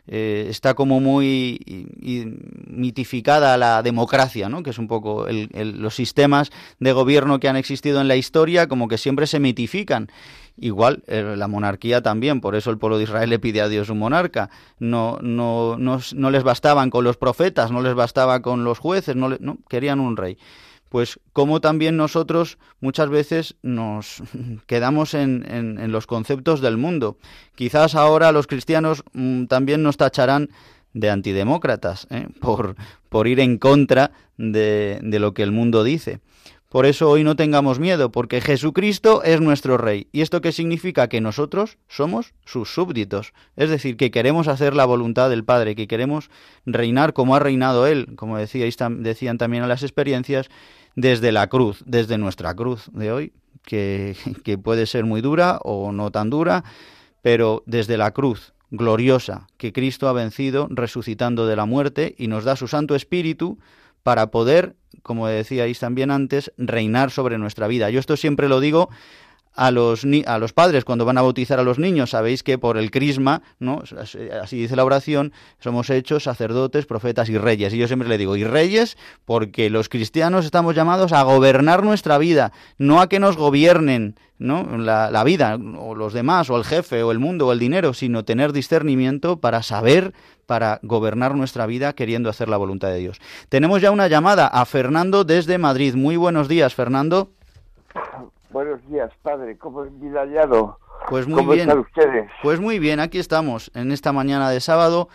[0.07, 1.61] eh, está como muy
[2.01, 2.25] y,
[2.67, 4.63] mitificada la democracia, ¿no?
[4.63, 5.49] que es un poco el,
[5.81, 10.09] los sistemas de gobierno que han existido en la historia, como que siempre se mitifican.
[10.57, 13.89] Igual eh, la monarquía también, por eso el pueblo de Israel le pide a Dios
[13.89, 14.51] un monarca.
[14.79, 19.17] No, no, no, no les bastaban con los profetas, no les bastaba con los jueces,
[19.17, 20.37] no, le, no querían un rey
[20.91, 24.23] pues como también nosotros muchas veces nos
[24.67, 27.17] quedamos en, en, los conceptos del mundo.
[27.55, 30.51] Quizás ahora los cristianos mmm, también nos tacharán
[30.93, 32.27] de antidemócratas ¿eh?
[32.41, 32.75] por,
[33.09, 36.21] por ir en contra de, de lo que el mundo dice.
[36.71, 40.07] Por eso hoy no tengamos miedo, porque Jesucristo es nuestro Rey.
[40.13, 41.09] ¿Y esto qué significa?
[41.09, 43.33] Que nosotros somos sus súbditos.
[43.57, 46.31] Es decir, que queremos hacer la voluntad del Padre, que queremos
[46.67, 50.49] reinar como ha reinado Él, como decían también en las experiencias,
[50.97, 55.93] desde la cruz, desde nuestra cruz de hoy, que, que puede ser muy dura o
[55.93, 56.65] no tan dura,
[57.23, 62.45] pero desde la cruz gloriosa que Cristo ha vencido resucitando de la muerte y nos
[62.45, 63.59] da su Santo Espíritu
[64.03, 67.91] para poder, como decíais también antes, reinar sobre nuestra vida.
[67.91, 68.89] Yo esto siempre lo digo
[69.55, 72.11] a los, a los padres cuando van a bautizar a los niños.
[72.11, 73.83] Sabéis que por el crisma, ¿no?
[74.43, 77.75] así dice la oración, somos hechos sacerdotes, profetas y reyes.
[77.75, 82.19] Y yo siempre le digo, y reyes, porque los cristianos estamos llamados a gobernar nuestra
[82.19, 84.79] vida, no a que nos gobiernen ¿no?
[84.79, 87.93] la, la vida, o los demás, o el jefe, o el mundo, o el dinero,
[87.93, 90.15] sino tener discernimiento para saber
[90.47, 93.21] para gobernar nuestra vida queriendo hacer la voluntad de Dios.
[93.49, 95.95] Tenemos ya una llamada a Fernando desde Madrid.
[95.95, 97.31] Muy buenos días, Fernando.
[98.51, 99.57] Buenos días, padre.
[99.59, 100.79] ¿Cómo es vida hallado?
[101.09, 101.69] Pues muy ¿Cómo bien.
[101.69, 102.31] están ustedes?
[102.43, 105.09] Pues muy bien, aquí estamos, en esta mañana de sábado.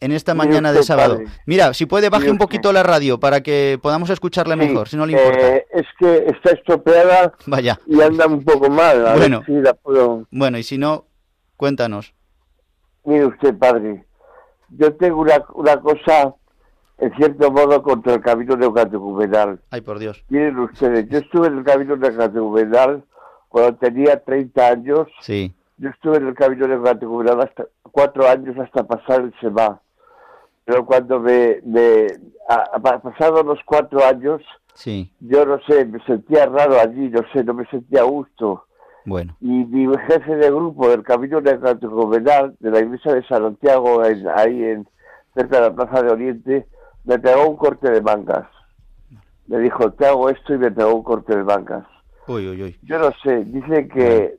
[0.00, 1.16] En esta mañana de sábado.
[1.16, 1.26] padre.
[1.44, 4.96] Mira, si puede, baje un poquito la radio para que podamos escucharle Sí, mejor, si
[4.96, 5.56] no le importa.
[5.56, 7.80] eh, es que está estropeada Vaya.
[7.86, 9.04] y anda un poco mal.
[9.06, 9.38] A Bueno.
[9.40, 10.24] ver si la puedo...
[10.30, 11.06] Bueno, y si no,
[11.56, 12.14] cuéntanos.
[13.04, 14.04] Mire usted, padre.
[14.70, 16.32] Yo tengo una, una cosa,
[16.98, 19.60] en cierto modo, contra el camino neocatecumenal.
[19.70, 20.24] Ay, por Dios.
[20.28, 23.04] Miren ustedes, yo estuve en el camino neocatecumenal
[23.48, 25.08] cuando tenía 30 años.
[25.20, 29.80] Sí, Yo estuve en el camino neocatecumenal hasta cuatro años hasta pasar el SEMA.
[30.64, 32.06] Pero cuando me, me
[32.48, 34.42] a, a- pasados los cuatro años,
[34.74, 35.10] sí.
[35.20, 38.64] yo no sé, me sentía raro allí, no sé, no me sentía a gusto.
[39.06, 44.04] Bueno, Y mi jefe de grupo del Camino Neocatecumenal de la iglesia de San Santiago,
[44.04, 44.88] en- ahí en
[45.34, 46.66] cerca de la Plaza de Oriente,
[47.08, 48.46] me pegó un corte de mangas.
[49.46, 51.86] Me dijo, te hago esto y me pegó un corte de mangas.
[52.26, 52.78] uy, uy, uy.
[52.82, 54.36] Yo no sé, dice que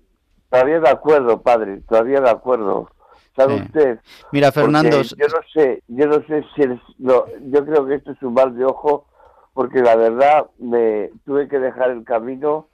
[0.52, 2.92] todavía de acuerdo, padre, todavía de acuerdo.
[3.36, 3.64] ¿Sabe Sí.
[3.66, 4.00] usted?
[4.32, 7.96] Mira, Porque Fernando, yo no sé, yo no sé si es, no, yo creo que
[7.96, 9.08] esto es un mal de ojo,
[9.54, 12.68] porque la verdad me tuve que dejar el camino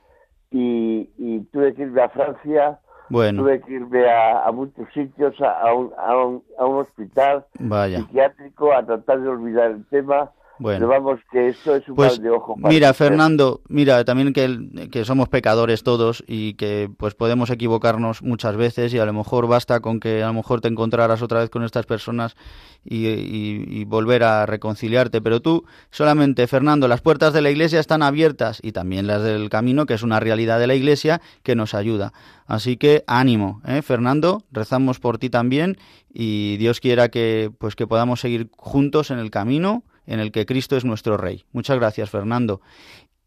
[0.52, 2.80] y, y tuve que irme a Francia,
[3.10, 6.78] bueno, tuve que irme a, a muchos sitios, a, a un, a, un, a un
[6.80, 8.00] hospital vaya.
[8.00, 10.80] psiquiátrico, a tratar de olvidar el tema, Bueno.
[10.80, 12.56] Pero vamos, que esto es un Pues mal de ojo.
[12.56, 13.06] para mira, usted.
[13.06, 19.00] Fernando, mira, también que somos pecadores todos y que pues podemos equivocarnos muchas veces y
[19.00, 21.86] a lo mejor basta con que a lo mejor te encontraras otra vez con estas
[21.86, 22.36] personas
[22.84, 25.22] y, y- y volver a reconciliarte.
[25.22, 29.50] Pero tú, solamente, Fernando, las puertas de la iglesia están abiertas y también las del
[29.50, 32.14] camino, que es una realidad de la iglesia que nos ayuda.
[32.48, 33.82] Así que ánimo, ¿eh?
[33.82, 35.78] Fernando, rezamos por ti también
[36.14, 40.46] y Dios quiera que pues que podamos seguir juntos en el camino en el que
[40.46, 41.44] Cristo es nuestro Rey.
[41.52, 42.62] Muchas gracias, Fernando.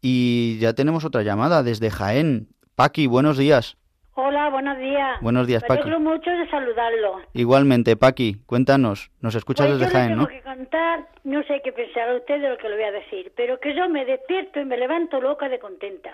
[0.01, 2.47] Y ya tenemos otra llamada desde Jaén.
[2.75, 3.77] Paqui, buenos días.
[4.15, 5.21] Hola, buenos días.
[5.21, 5.81] Buenos días, Me Paqui.
[5.83, 7.21] alegro mucho de saludarlo.
[7.33, 9.11] Igualmente, Paqui, cuéntanos.
[9.21, 10.27] Nos escuchas Pues desde yo Jaén, tengo ¿no?
[10.27, 13.59] que contar, no sé qué pensará usted de lo que le voy a decir, pero
[13.59, 16.11] que yo me despierto y me levanto loca de contenta.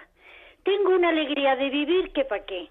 [0.63, 2.69] Tengo una alegría de vivir que pa' qué.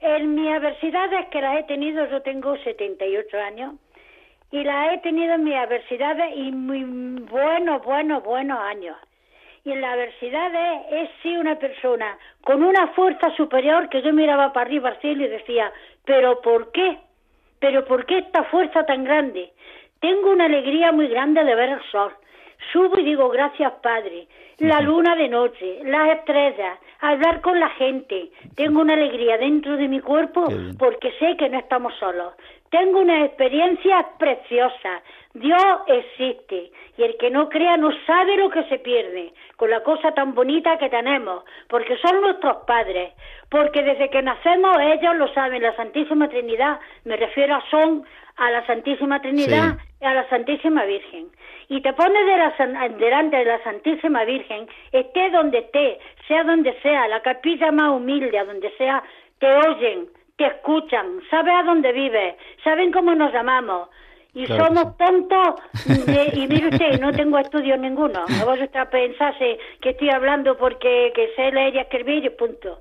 [0.00, 3.74] En mis adversidades que las he tenido, yo tengo 78 años,
[4.50, 6.84] y las he tenido en mis adversidades y muy
[7.30, 8.96] buenos, buenos, buenos años.
[9.64, 14.52] Y en las adversidades he sido una persona con una fuerza superior que yo miraba
[14.52, 15.72] para arriba al cielo y decía,
[16.04, 16.98] pero ¿por qué?
[17.60, 19.52] ¿Pero por qué esta fuerza tan grande?
[20.00, 22.12] Tengo una alegría muy grande de ver el sol.
[22.72, 24.28] Subo y digo, gracias Padre.
[24.58, 28.30] La luna de noche, las estrellas, hablar con la gente.
[28.54, 30.46] Tengo una alegría dentro de mi cuerpo
[30.78, 32.34] porque sé que no estamos solos.
[32.74, 35.00] Tengo una experiencia preciosa.
[35.32, 39.84] Dios existe y el que no crea no sabe lo que se pierde con la
[39.84, 43.12] cosa tan bonita que tenemos, porque son nuestros padres,
[43.48, 48.04] porque desde que nacemos ellos lo saben, la Santísima Trinidad, me refiero a son
[48.38, 51.28] a la Santísima Trinidad y a la Santísima Virgen.
[51.68, 56.76] Y te pones de la delante de la Santísima Virgen, esté donde esté, sea donde
[56.80, 59.00] sea, la capilla más humilde, a donde sea,
[59.38, 63.88] te oyen, te escuchan, saben a dónde vives, saben cómo nos llamamos.
[64.36, 65.54] Y Claro somos tontos,
[66.06, 68.24] de- y mire usted, no tengo estudios ninguno.
[68.28, 72.80] No vosotros pensase que estoy hablando porque que sé leer y escribir y punto.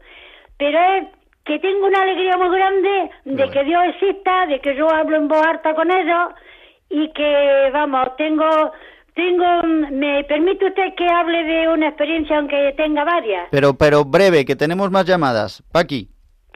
[0.57, 1.07] Pero es
[1.45, 2.89] que tengo una alegría muy grande
[3.25, 3.51] de Bueno.
[3.51, 6.29] que Dios exista, de que yo hablo en voz alta con ellos
[6.89, 8.71] y que, vamos, tengo,
[9.13, 9.45] tengo,
[9.91, 13.47] ¿me permite usted que hable de una experiencia aunque tenga varias?
[13.51, 15.61] Pero, pero breve, que tenemos más llamadas.
[15.71, 16.07] Paqui,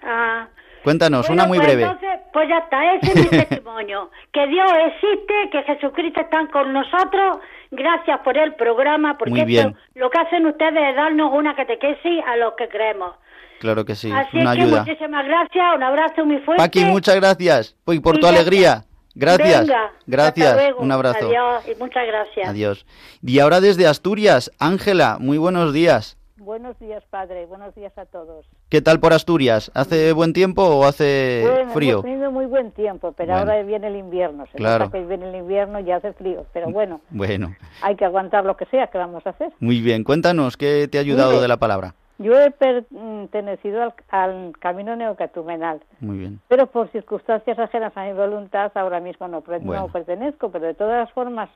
[0.02, 0.48] Ah,
[0.84, 1.84] cuéntanos, Bueno, una muy pues breve.
[1.84, 4.10] Entonces, pues ya está, ese es mi testimonio.
[4.32, 7.40] Que Dios existe, que Jesucristo está con nosotros.
[7.72, 9.78] Gracias por el programa, porque Muy esto bien.
[9.96, 13.16] lo que hacen ustedes es darnos una catequesis a los que creemos.
[13.60, 14.84] Claro que sí, Así una es que ayuda.
[14.86, 16.64] muchísimas gracias, un abrazo muy fuerte.
[16.64, 17.76] Paqui, muchas gracias.
[17.88, 18.84] Y por Y tu alegría.
[19.16, 19.62] Gracias.
[19.62, 20.48] Venga, Gracias.
[20.48, 20.80] hasta luego.
[20.84, 21.26] Un abrazo.
[21.28, 22.48] Adiós y muchas gracias.
[22.50, 22.86] Adiós.
[23.24, 26.18] Y ahora desde Asturias, Ángela, muy buenos días.
[26.38, 27.48] Buenos días, padre.
[27.48, 28.46] Buenos días a todos.
[28.70, 29.72] ¿Qué tal por Asturias?
[29.74, 31.92] ¿Hace buen tiempo o hace bueno, frío?
[31.94, 33.52] hemos tenido muy buen tiempo, pero Bueno.
[33.52, 34.46] ahora viene el invierno.
[34.52, 34.92] Se Claro.
[34.92, 36.46] que viene el invierno y hace frío.
[36.52, 38.88] Pero bueno, Bueno, hay que aguantar lo que sea.
[38.88, 39.54] ¿Qué vamos a hacer?
[39.62, 40.04] muy bien.
[40.04, 41.44] Cuéntanos, ¿qué te ha ayudado Mire.
[41.44, 41.94] de la palabra?
[42.18, 46.42] Yo he pertenecido al, al camino neocatecumenal, Muy bien.
[46.50, 49.88] pero por circunstancias ajenas a mi voluntad ahora mismo no, no Bueno.
[49.88, 50.50] pertenezco.
[50.52, 51.50] Pero de todas formas,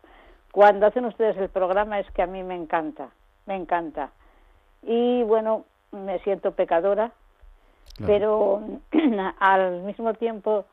[0.54, 3.10] cuando hacen ustedes el programa es que a mí me encanta,
[3.48, 4.12] me encanta.
[4.84, 7.12] Y bueno, me siento pecadora,
[7.98, 8.08] Claro.
[8.08, 8.62] pero
[9.40, 10.66] al mismo tiempo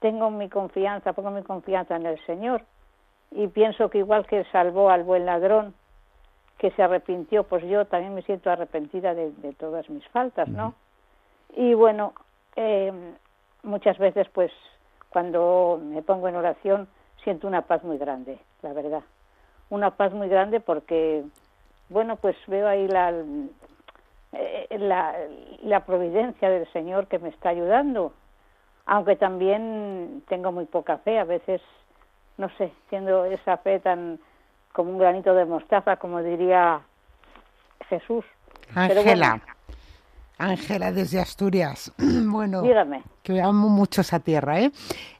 [0.00, 2.62] tengo mi confianza, pongo mi confianza en el Señor
[3.30, 5.74] y pienso que igual que salvó al buen ladrón,
[6.58, 10.74] que se arrepintió, pues yo también me siento arrepentida de, de todas mis faltas, ¿no?
[11.54, 12.14] Y bueno,
[12.56, 12.92] eh,
[13.62, 14.50] muchas veces pues
[15.10, 16.88] cuando me pongo en oración
[17.22, 19.02] siento una paz muy grande, la verdad.
[19.68, 21.24] Una paz muy grande porque,
[21.88, 23.12] bueno, pues veo ahí la,
[24.32, 25.14] eh, la,
[25.62, 28.12] la providencia del Señor que me está ayudando,
[28.84, 31.60] aunque también tengo muy poca fe, a veces,
[32.38, 34.18] no sé, siendo esa fe tan
[34.72, 36.82] como un granito de mostaza, como diría
[37.88, 38.24] Jesús.
[38.74, 39.02] Ángela.
[39.02, 39.42] bueno,
[40.38, 41.92] Ángela desde Asturias.
[41.98, 43.02] bueno, dígame.
[43.22, 44.70] que amo mucho esa tierra, ¿eh?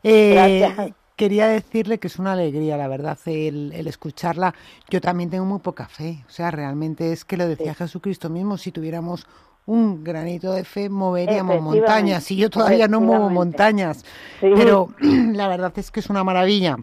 [0.02, 0.94] Eh, Gracias.
[1.16, 4.54] Quería decirle que es una alegría, la verdad, el, el escucharla.
[4.90, 6.22] Yo también tengo muy poca fe.
[6.28, 9.26] O sea, realmente es que lo decía Jesucristo mismo, si tuviéramos
[9.66, 12.30] un granito de fe, moveríamos montañas.
[12.30, 14.04] Y yo todavía no muevo montañas.
[14.40, 14.48] Sí.
[14.54, 16.76] Pero la verdad es que es una maravilla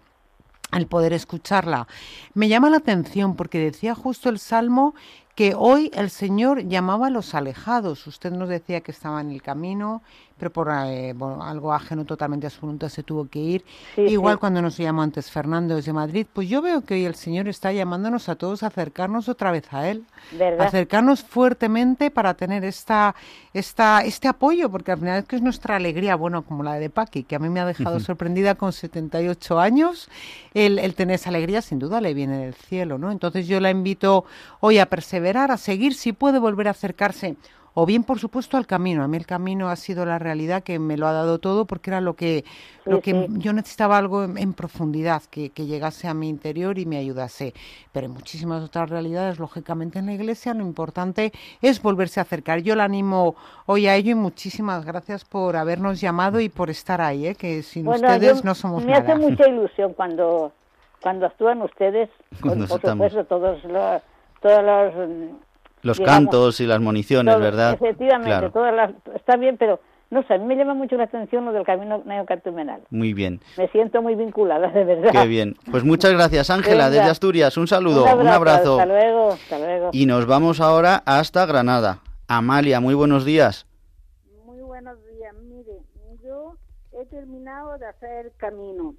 [0.71, 1.87] al poder escucharla.
[2.33, 4.95] Me llama la atención porque decía justo el Salmo
[5.35, 8.05] que hoy el Señor llamaba a los alejados.
[8.05, 10.03] Usted nos decía que estaba en el camino,
[10.37, 13.65] pero por eh, algo ajeno totalmente a su voluntad se tuvo que ir.
[13.97, 17.47] Igual cuando nos llamó antes Fernando desde Madrid, pues yo veo que hoy el Señor
[17.47, 20.05] está llamándonos a todos a acercarnos otra vez a Él,
[20.59, 23.15] acercarnos fuertemente para tener esta,
[23.53, 26.89] esta, este apoyo, porque al final es que es nuestra alegría, bueno, como la de
[26.89, 30.09] Paqui, que a mí me ha dejado sorprendida con 78 años,
[30.53, 33.11] el, el tener esa alegría sin duda le viene del cielo, ¿no?
[33.11, 34.25] Entonces yo la invito
[34.59, 37.35] hoy a perseverar, a seguir, si puede volver a acercarse
[37.75, 39.03] o bien por supuesto al camino.
[39.03, 41.89] A mí el camino ha sido la realidad que me lo ha dado todo porque
[41.89, 42.45] era lo que,
[42.85, 47.53] lo que yo necesitaba algo en, profundidad, que, llegase a mi interior y me ayudase.
[47.91, 52.59] Pero en muchísimas otras realidades, lógicamente en la iglesia, lo importante es volverse a acercar.
[52.59, 57.01] Yo la animo hoy a ello y muchísimas gracias por habernos llamado y por estar
[57.01, 57.35] ahí, ¿eh?
[57.35, 59.03] que sin ustedes no somos me nada.
[59.03, 60.51] Me hace mucha ilusión cuando,
[61.01, 62.09] cuando actúan ustedes,
[62.41, 64.01] por, supuesto, todos los,
[64.41, 65.33] todos los
[65.83, 67.73] los cantos y las municiones, ¿verdad?
[67.73, 69.79] Efectivamente, todas las, está bien, pero
[70.09, 72.81] no sé, a mí me llama mucho la atención lo del camino neocartumenal.
[72.91, 73.41] Muy bien.
[73.57, 75.11] Me siento muy vinculada, de verdad.
[75.11, 75.55] Qué bien.
[75.71, 77.57] Pues muchas gracias, Ángela, desde Asturias.
[77.57, 79.89] Un saludo, un abrazo, Hasta luego, hasta luego.
[79.91, 81.99] Y nos vamos ahora hasta Granada.
[82.27, 83.65] Amalia, muy buenos días.
[84.45, 85.33] Muy buenos días.
[85.43, 85.79] Mire,
[86.23, 86.55] yo
[86.91, 88.93] he terminado de hacer el camino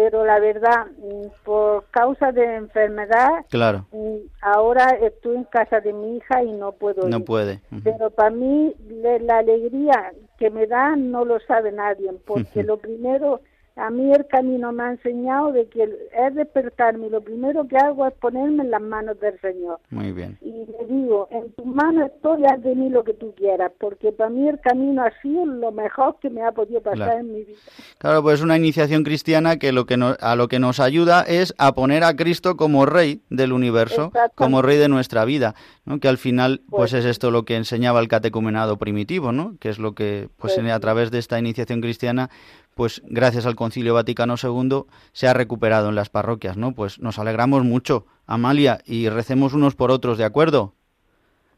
[0.00, 3.86] pero la verdad, mm, por causa de enfermedad, claro.
[3.92, 7.60] Mm, ahora estoy en casa de mi hija y no puedo no puede.
[7.84, 13.42] Pero para mí la alegría que me da no lo sabe nadie, porque lo primero
[13.80, 17.76] a mí el camino me ha enseñado de que es despertarme y lo primero que
[17.78, 19.80] hago es ponerme en las manos del Señor.
[19.88, 20.38] Muy bien.
[20.42, 24.12] Y le digo, en tus manos estoy, haz de mí lo que tú quieras, porque
[24.12, 27.44] para mí el camino ha sido lo mejor que me ha podido pasar en mi
[27.44, 27.58] vida.
[27.98, 31.74] Claro, pues una iniciación cristiana que, lo que a lo que nos ayuda es a
[31.74, 35.54] poner a Cristo como rey del universo, como rey de nuestra vida,
[35.86, 36.00] ¿no?
[36.00, 39.56] que al final pues, pues, es esto lo que enseñaba el catecumenado primitivo, ¿no?
[39.58, 42.30] que es lo que pues, pues a través de esta iniciación cristiana
[42.74, 46.72] pues gracias al Concilio Vaticano II se ha recuperado en las parroquias, ¿no?
[46.72, 50.74] Pues nos alegramos mucho, Amalia, y recemos unos por otros, ¿de acuerdo?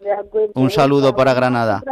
[0.01, 0.53] De acuerdo.
[0.55, 1.83] Un saludo para Granada.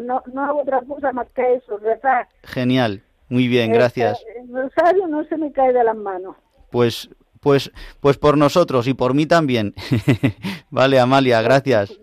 [0.00, 2.28] No, no, hago otra cosa más que eso, rezar.
[2.44, 4.22] Genial, muy bien, gracias.
[4.36, 6.36] El rosario no se me cae de las manos.
[6.70, 7.10] Pues,
[7.40, 9.74] pues, pues por nosotros y por mí también.
[10.70, 11.98] vale, Amalia, gracias.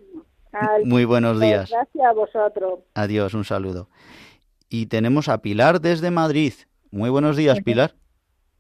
[0.84, 1.70] Muy buenos días.
[1.70, 2.80] Gracias a vosotros.
[2.94, 3.90] Adiós, un saludo.
[4.70, 6.54] Y tenemos a Pilar desde Madrid.
[6.92, 7.94] Muy buenos días, Pilar.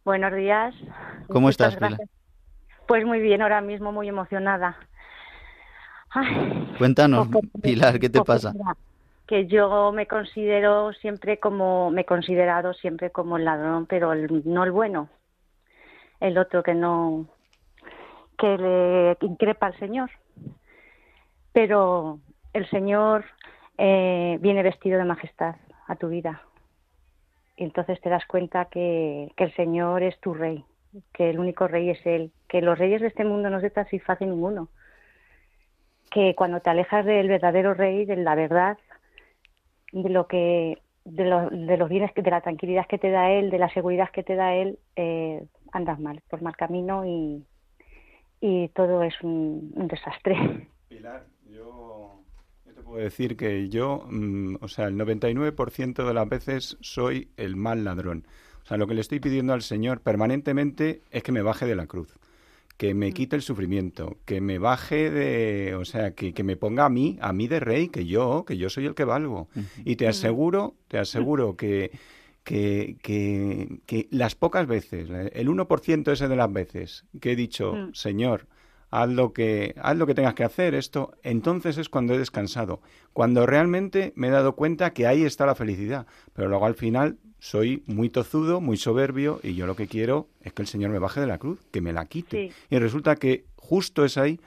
[0.04, 0.76] Buenos días.
[1.28, 1.98] ¿Cómo estás, Pilar?
[2.88, 4.78] Pues muy bien, ahora mismo muy emocionada.
[6.78, 7.28] Cuéntanos,
[7.62, 8.54] Pilar, ¿qué te pasa?
[9.28, 14.64] Que yo me considero siempre como, me he considerado siempre como el ladrón, pero no
[14.64, 15.10] el bueno,
[16.20, 17.26] el otro que no,
[18.38, 20.12] que le increpa al Señor.
[21.54, 22.20] Pero
[22.54, 23.26] el Señor
[23.78, 25.56] eh, viene vestido de majestad
[25.88, 26.42] a tu vida.
[27.58, 30.66] Y entonces te das cuenta que, el Señor es tu rey,
[31.14, 34.30] que el único rey es Él, que los reyes de este mundo no se satisfacen
[34.30, 34.70] ninguno,
[36.12, 38.78] que cuando te alejas del verdadero rey, de la verdad,
[39.92, 43.60] de lo que de, de los bienes, de la tranquilidad que te da Él, de
[43.60, 47.46] la seguridad que te da Él, eh, andas mal, por mal camino y,
[48.42, 50.68] y todo es un, un desastre.
[50.90, 52.25] Pilar, yo
[52.84, 57.84] puedo decir que yo, mm, o sea, el 99% de las veces soy el mal
[57.84, 58.26] ladrón.
[58.64, 61.76] O sea, lo que le estoy pidiendo al Señor permanentemente es que me baje de
[61.76, 62.18] la cruz,
[62.78, 63.14] que me mm.
[63.14, 67.18] quite el sufrimiento, que me baje de, o sea, que, que me ponga a mí,
[67.22, 69.48] a mí de rey, que yo, que yo soy el que valgo.
[69.84, 71.92] Y te aseguro, te aseguro que,
[72.44, 77.74] que, que, que las pocas veces, el 1% ese de las veces que he dicho,
[77.74, 77.94] mm.
[77.94, 78.48] Señor,
[79.02, 82.82] haz lo que, haz lo que tengas que hacer, esto, entonces es cuando he descansado,
[83.12, 87.18] cuando realmente me he dado cuenta que ahí está la felicidad, pero luego al final
[87.40, 91.00] soy muy tozudo, muy soberbio y yo lo que quiero es que el Señor me
[91.00, 92.52] baje de la cruz, que me la quite.
[92.70, 94.40] Y resulta que justo es ahí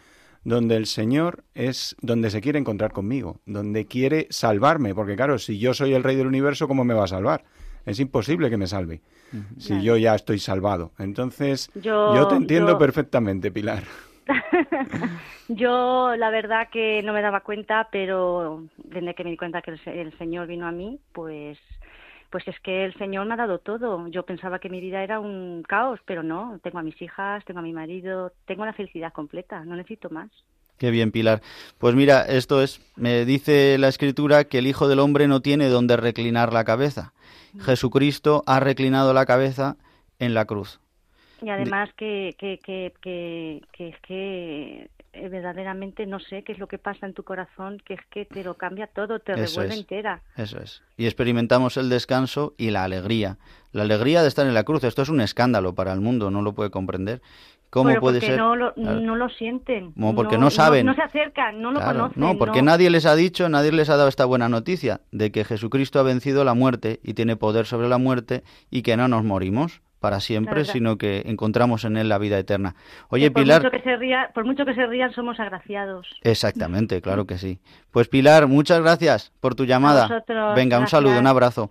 [0.44, 5.58] donde el Señor es donde se quiere encontrar conmigo, donde quiere salvarme, porque claro, si
[5.58, 7.44] yo soy el rey del universo, ¿cómo me va a salvar?
[7.84, 9.02] Es imposible que me salve
[9.58, 10.92] si yo ya estoy salvado.
[10.98, 13.84] Entonces, yo, te entiendo perfectamente, Pilar.
[15.48, 19.72] Yo la verdad que no me daba cuenta, pero desde que me di cuenta que
[19.86, 21.58] el, Señor vino a mí, pues
[22.30, 24.06] pues es que el Señor me ha dado todo.
[24.08, 27.60] Yo pensaba que mi vida era un caos, pero no, tengo a mis hijas, tengo
[27.60, 30.28] a mi marido, tengo la felicidad completa, no necesito más.
[30.76, 31.40] Qué bien, Pilar.
[31.78, 35.68] Pues mira, esto es, me dice la escritura que el Hijo del Hombre no tiene
[35.68, 37.14] donde reclinar la cabeza.
[37.54, 37.60] Mm.
[37.60, 39.76] Jesucristo ha reclinado la cabeza
[40.18, 40.80] en la cruz.
[41.42, 46.58] Y además que, que, que, que, que es que eh, verdaderamente no sé qué es
[46.58, 49.60] lo que pasa en tu corazón, que es que te lo cambia todo, te Eso
[49.60, 49.80] revuelve es.
[49.80, 50.22] entera.
[50.36, 50.82] Eso es.
[50.96, 53.38] Y experimentamos el descanso y la alegría.
[53.72, 54.84] La alegría de estar en la cruz.
[54.84, 57.20] Esto es un escándalo para el mundo, no lo puede comprender.
[57.70, 58.38] ¿Cómo Pero puede porque ser?
[58.38, 59.92] no lo, no lo sienten.
[59.92, 60.86] Como porque no saben.
[60.86, 62.22] No, se acercan, no lo Claro, conocen.
[62.22, 65.44] no, porque nadie les ha dicho, nadie les ha dado esta buena noticia de que
[65.44, 69.22] Jesucristo ha vencido la muerte y tiene poder sobre la muerte y que no nos
[69.22, 70.72] morimos para siempre, Claro.
[70.72, 72.74] sino que encontramos en él la vida eterna.
[73.08, 76.06] Oye, Que por Pilar, Mucho que se ría, por mucho que se rían, somos agraciados.
[76.22, 77.58] exactamente, claro que sí.
[77.90, 80.08] Pues Pilar, muchas gracias por tu llamada.
[80.08, 81.70] vosotros, Venga, un saludo, un abrazo.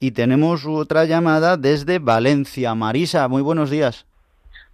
[0.00, 2.74] Y tenemos otra llamada desde Valencia.
[2.74, 4.06] Marisa, muy buenos días.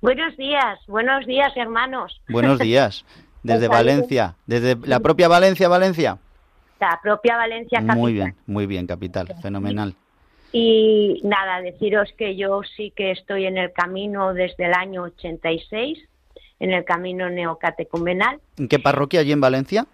[0.00, 2.20] Buenos días, buenos días, hermanos.
[2.28, 3.04] Buenos días.
[3.42, 6.16] Desde Valencia, desde la propia Valencia, Valencia.
[6.80, 7.98] La propia Valencia capital.
[7.98, 9.94] Muy bien, muy bien, capital, fenomenal.
[10.56, 15.98] Y nada, deciros que yo sí que estoy en el camino desde el año 86,
[16.60, 19.84] en el camino neocatecumenal, ¿En qué parroquia allí en Valencia?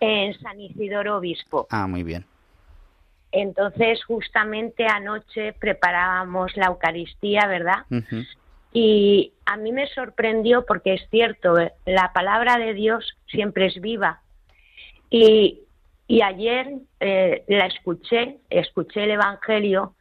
[0.00, 1.66] en San Isidoro Obispo.
[1.70, 2.26] Ah, muy bien.
[3.30, 7.86] Entonces, justamente anoche preparábamos la Eucaristía, ¿verdad?
[8.74, 11.54] Y a mí me sorprendió porque es cierto,
[11.86, 14.20] la palabra de Dios siempre es viva.
[15.08, 15.60] Y,
[16.06, 16.68] y ayer
[17.00, 19.94] eh, la escuché, escuché el Evangelio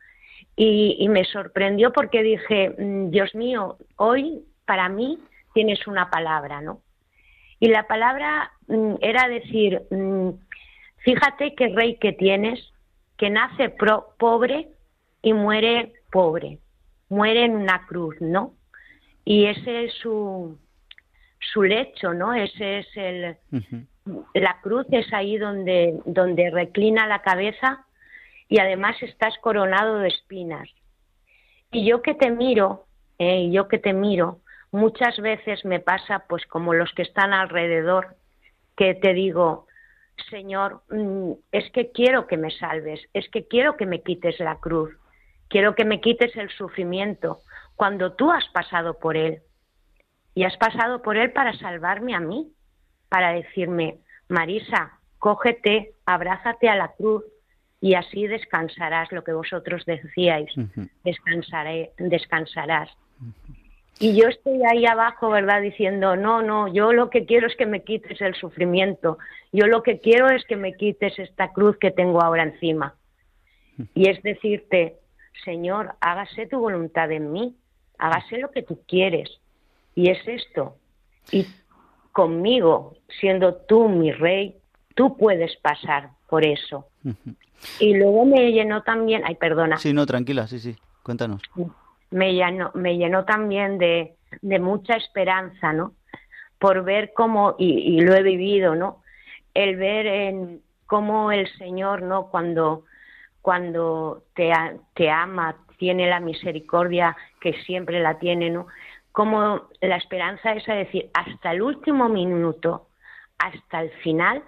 [0.56, 5.18] y, y me sorprendió porque dije, "Mm, Dios mío, hoy para mí
[5.54, 6.82] tienes una palabra, ¿no?
[7.60, 10.30] Y la palabra mm, era decir, mm,
[10.97, 12.60] fíjate qué rey que tienes,
[13.18, 14.68] que nace pro- pobre
[15.22, 16.60] y muere pobre,
[17.10, 18.54] muere en una cruz, ¿no?
[19.24, 20.58] Y ese es su,
[21.39, 22.34] su lecho, ¿no?
[22.34, 23.38] Ese es el,
[24.34, 27.86] la cruz es ahí donde, donde reclina la cabeza
[28.52, 30.68] y además estás coronado de espinas.
[31.72, 32.86] Y yo que te miro,
[33.18, 34.41] eh, yo que te miro,
[34.74, 38.18] muchas veces me pasa pues como los que están alrededor,
[38.76, 39.68] que te digo,
[40.30, 44.58] Señor, mm, es que quiero que me salves, es que quiero que me quites la
[44.58, 44.91] cruz,
[45.47, 47.39] quiero que me quites el sufrimiento,
[47.78, 49.43] cuando tú has pasado por él.
[50.36, 52.52] Y has pasado por él para salvarme a mí,
[53.08, 57.24] para decirme, Marisa, cógete, abrázate a la cruz
[57.82, 60.51] y así descansarás, lo que vosotros decíais,
[61.03, 62.89] descansaré, descansarás.
[63.99, 65.61] Y yo estoy ahí abajo, ¿verdad?
[65.61, 69.17] Diciendo, no, no, yo lo que quiero es que me quites el sufrimiento,
[69.51, 72.95] yo lo que quiero es que me quites esta cruz que tengo ahora encima.
[73.95, 74.97] Y es decirte,
[75.43, 77.55] Señor, hágase tu voluntad en mí,
[77.97, 79.29] hágase lo que tú quieres.
[79.95, 80.77] Y es esto.
[81.32, 81.47] Y
[82.11, 84.55] conmigo, siendo tú mi rey,
[84.95, 86.88] tú puedes pasar por eso.
[87.80, 90.76] Y luego me llenó también, ay, perdona, Sí, no, tranquila, sí, sí.
[91.03, 91.41] Cuéntanos.
[92.12, 95.93] me llenó, me llenó también de, de mucha esperanza, ¿no?
[96.59, 99.01] Por ver cómo, y, y lo he vivido, ¿no?
[99.53, 102.28] El ver en cómo el Señor, ¿no?
[102.28, 102.86] Cuando,
[103.41, 104.51] cuando te,
[104.93, 108.68] te ama, tiene la misericordia que siempre la tiene, ¿no?
[109.12, 112.88] Como la esperanza es a decir, hasta el último minuto,
[113.39, 114.43] hasta el final,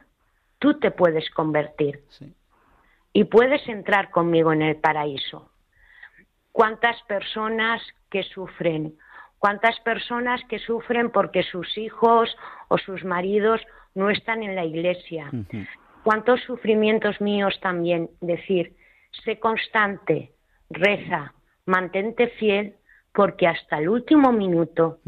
[0.59, 2.03] tú te puedes convertir.
[3.13, 5.51] Y puedes entrar conmigo en el paraíso.
[6.51, 8.95] Cuántas personas que sufren,
[9.39, 12.35] cuántas personas que sufren porque sus hijos
[12.67, 13.61] o sus maridos
[13.95, 15.29] no están en la iglesia,
[16.03, 18.75] cuántos sufrimientos míos también, decir,
[19.23, 20.31] sé constante,
[20.69, 21.33] reza,
[21.65, 22.75] mantente fiel,
[23.13, 24.99] porque hasta el último minuto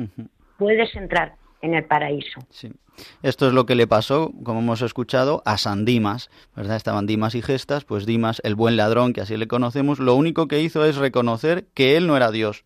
[0.57, 1.35] puedes entrar
[1.65, 2.39] en el paraíso.
[3.21, 6.77] Esto es lo que le pasó, como hemos escuchado, a San Dimas, ¿verdad?
[6.77, 10.47] Estaban Dimas y Gestas, pues Dimas, el buen ladrón, que así le conocemos, lo único
[10.47, 12.63] que hizo es reconocer que él no era Dios,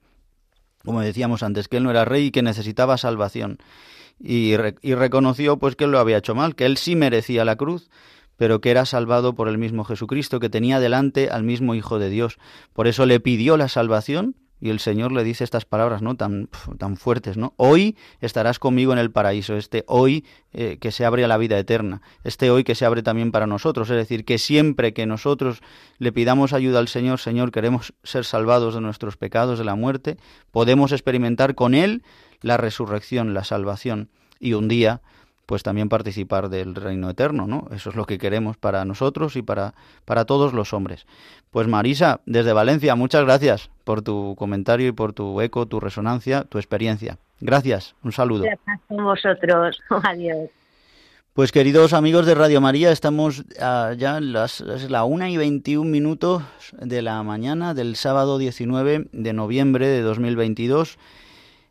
[0.85, 3.57] como decíamos antes, que él no era rey y que necesitaba salvación.
[4.19, 7.55] Y, y reconoció pues que él lo había hecho mal, que él sí merecía la
[7.55, 7.89] cruz,
[8.35, 12.09] pero que era salvado por el mismo Jesucristo, que tenía delante al mismo Hijo de
[12.09, 12.37] Dios.
[12.73, 16.15] Por eso le pidió la salvación y el Señor le dice estas palabras, ¿no?
[16.15, 17.53] Tan, tan fuertes, ¿no?
[17.57, 21.57] Hoy estarás conmigo en el paraíso, este hoy eh, que se abre a la vida
[21.57, 25.61] eterna, este hoy que se abre también para nosotros, es decir, que siempre que nosotros
[25.97, 30.17] le pidamos ayuda al Señor, Señor, queremos ser salvados de nuestros pecados, de la muerte,
[30.51, 32.03] podemos experimentar con Él
[32.41, 35.01] la resurrección, la salvación, y un día
[35.49, 37.65] pues también participar del reino eterno, ¿no?
[37.73, 39.73] Eso es lo que queremos para nosotros y para,
[40.05, 41.07] para todos los hombres.
[41.49, 46.43] Pues Marisa, desde Valencia, muchas gracias por tu comentario y por tu eco, tu resonancia,
[46.43, 47.17] tu experiencia.
[47.39, 48.43] Gracias, un saludo.
[48.43, 49.81] Gracias con vosotros.
[50.03, 50.51] Adiós.
[51.33, 55.37] Pues queridos amigos de Radio María, estamos ah, ya en las, es la una y
[55.37, 56.43] 21 minutos
[56.73, 60.99] de la mañana del sábado 19 de noviembre de 2022.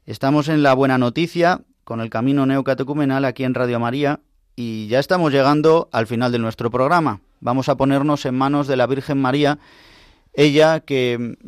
[0.04, 4.20] Estamos en la buena noticia con el camino neocatecumenal aquí en Radio María
[4.54, 7.22] y ya estamos llegando al final de nuestro programa.
[7.40, 9.58] Vamos a ponernos en manos de la Virgen María,
[10.34, 11.38] ella que,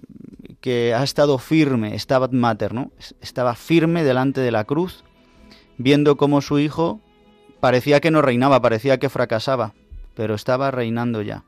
[0.62, 2.90] que ha estado firme, estaba mater, ¿no?
[3.20, 5.04] Estaba firme delante de la cruz,
[5.76, 7.02] viendo cómo su hijo
[7.60, 9.74] parecía que no reinaba, parecía que fracasaba,
[10.14, 11.44] pero estaba reinando ya.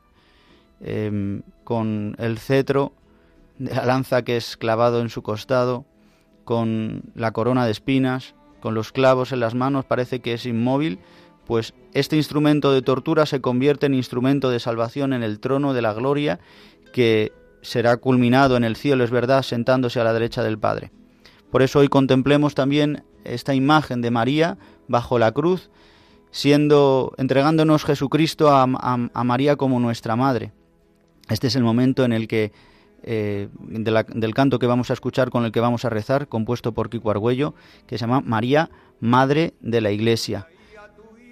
[0.81, 2.93] Em, con el cetro
[3.57, 5.83] de la lanza que es clavado en su costado,
[6.45, 10.99] con la corona de espinas, con los clavos en las manos, parece que es inmóvil,
[11.45, 15.81] pues este instrumento de tortura se convierte en instrumento de salvación en el trono de
[15.81, 16.39] la gloria
[16.93, 20.91] que será culminado en el cielo, es verdad, sentándose a la derecha del Padre.
[21.51, 24.57] Por eso hoy contemplemos también esta imagen de María
[24.87, 25.69] bajo la cruz,
[26.31, 30.53] siendo entregándonos Jesucristo a, a María como nuestra madre.
[31.27, 32.53] Este es el momento en el que
[33.03, 36.89] eh, del canto que vamos a escuchar, con el que vamos a rezar, compuesto por
[36.89, 37.53] Kiko Argüello,
[37.87, 40.47] que se llama María, Madre de la Iglesia.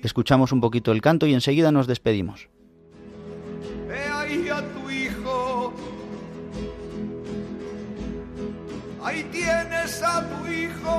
[0.04, 2.50] Escuchamos un poquito el canto y enseguida nos despedimos.
[3.90, 5.74] ahí a tu hijo.
[9.04, 10.96] Ahí tienes a tu hijo.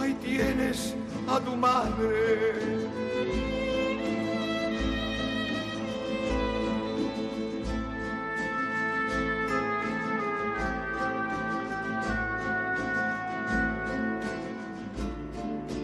[0.00, 0.94] Ahí tienes
[1.28, 3.55] a tu madre.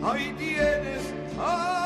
[0.02, 1.81] Ahí tienes a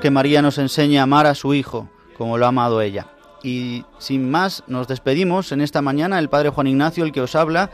[0.00, 3.06] Que María nos enseñe a amar a su Hijo, como lo ha amado ella.
[3.42, 6.18] Y sin más, nos despedimos en esta mañana.
[6.18, 7.70] El Padre Juan Ignacio, el que os habla,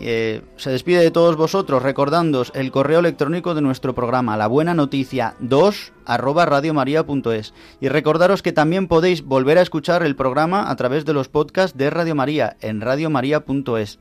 [0.00, 4.72] eh, se despide de todos vosotros recordándoos el correo electrónico de nuestro programa, la buena
[4.74, 7.52] noticia 2 arroba radiomaria.es.
[7.80, 11.76] Y recordaros que también podéis volver a escuchar el programa a través de los podcasts
[11.76, 13.98] de Radio María en radiomaria.es.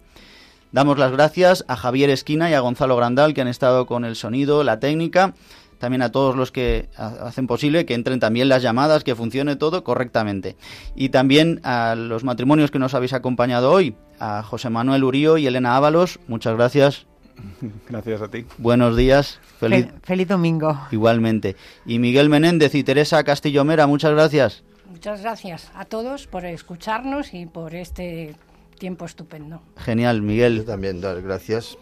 [0.71, 4.15] Damos las gracias a Javier Esquina y a Gonzalo Grandal que han estado con el
[4.15, 5.33] sonido, la técnica,
[5.79, 9.55] también a todos los que ha- hacen posible que entren también las llamadas, que funcione
[9.55, 10.55] todo correctamente.
[10.95, 15.47] Y también a los matrimonios que nos habéis acompañado hoy, a José Manuel Urío y
[15.47, 17.05] Elena Ábalos, muchas gracias.
[17.87, 18.45] Gracias a ti.
[18.57, 19.39] Buenos días.
[19.59, 20.79] Feliz, Fe- feliz domingo.
[20.91, 21.55] igualmente.
[21.85, 24.63] Y Miguel Menéndez y Teresa Castillo Mera, muchas gracias.
[24.89, 28.35] Muchas gracias a todos por escucharnos y por este
[28.79, 29.61] tiempo estupendo.
[29.77, 30.57] Genial, Miguel.
[30.57, 31.77] Yo también dar gracias,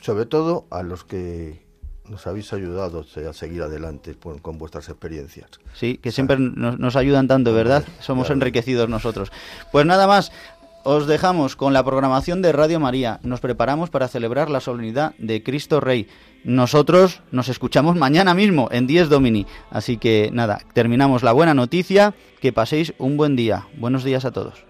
[0.00, 1.62] sobre todo a los que
[2.10, 5.48] nos habéis ayudado a seguir adelante con, vuestras experiencias.
[5.74, 7.84] Sí, que siempre nos, nos ayudan tanto, ¿verdad?
[8.00, 8.40] Somos claro.
[8.40, 9.30] enriquecidos nosotros.
[9.70, 10.32] Pues nada más,
[10.82, 13.20] os dejamos con la programación de Radio María.
[13.22, 16.08] Nos preparamos para celebrar la solemnidad de Cristo Rey.
[16.42, 19.46] Nosotros nos escuchamos mañana mismo en 10 Domini.
[19.70, 22.14] Así que nada, terminamos la buena noticia.
[22.40, 23.66] Que paséis un buen día.
[23.76, 24.69] Buenos días a todos.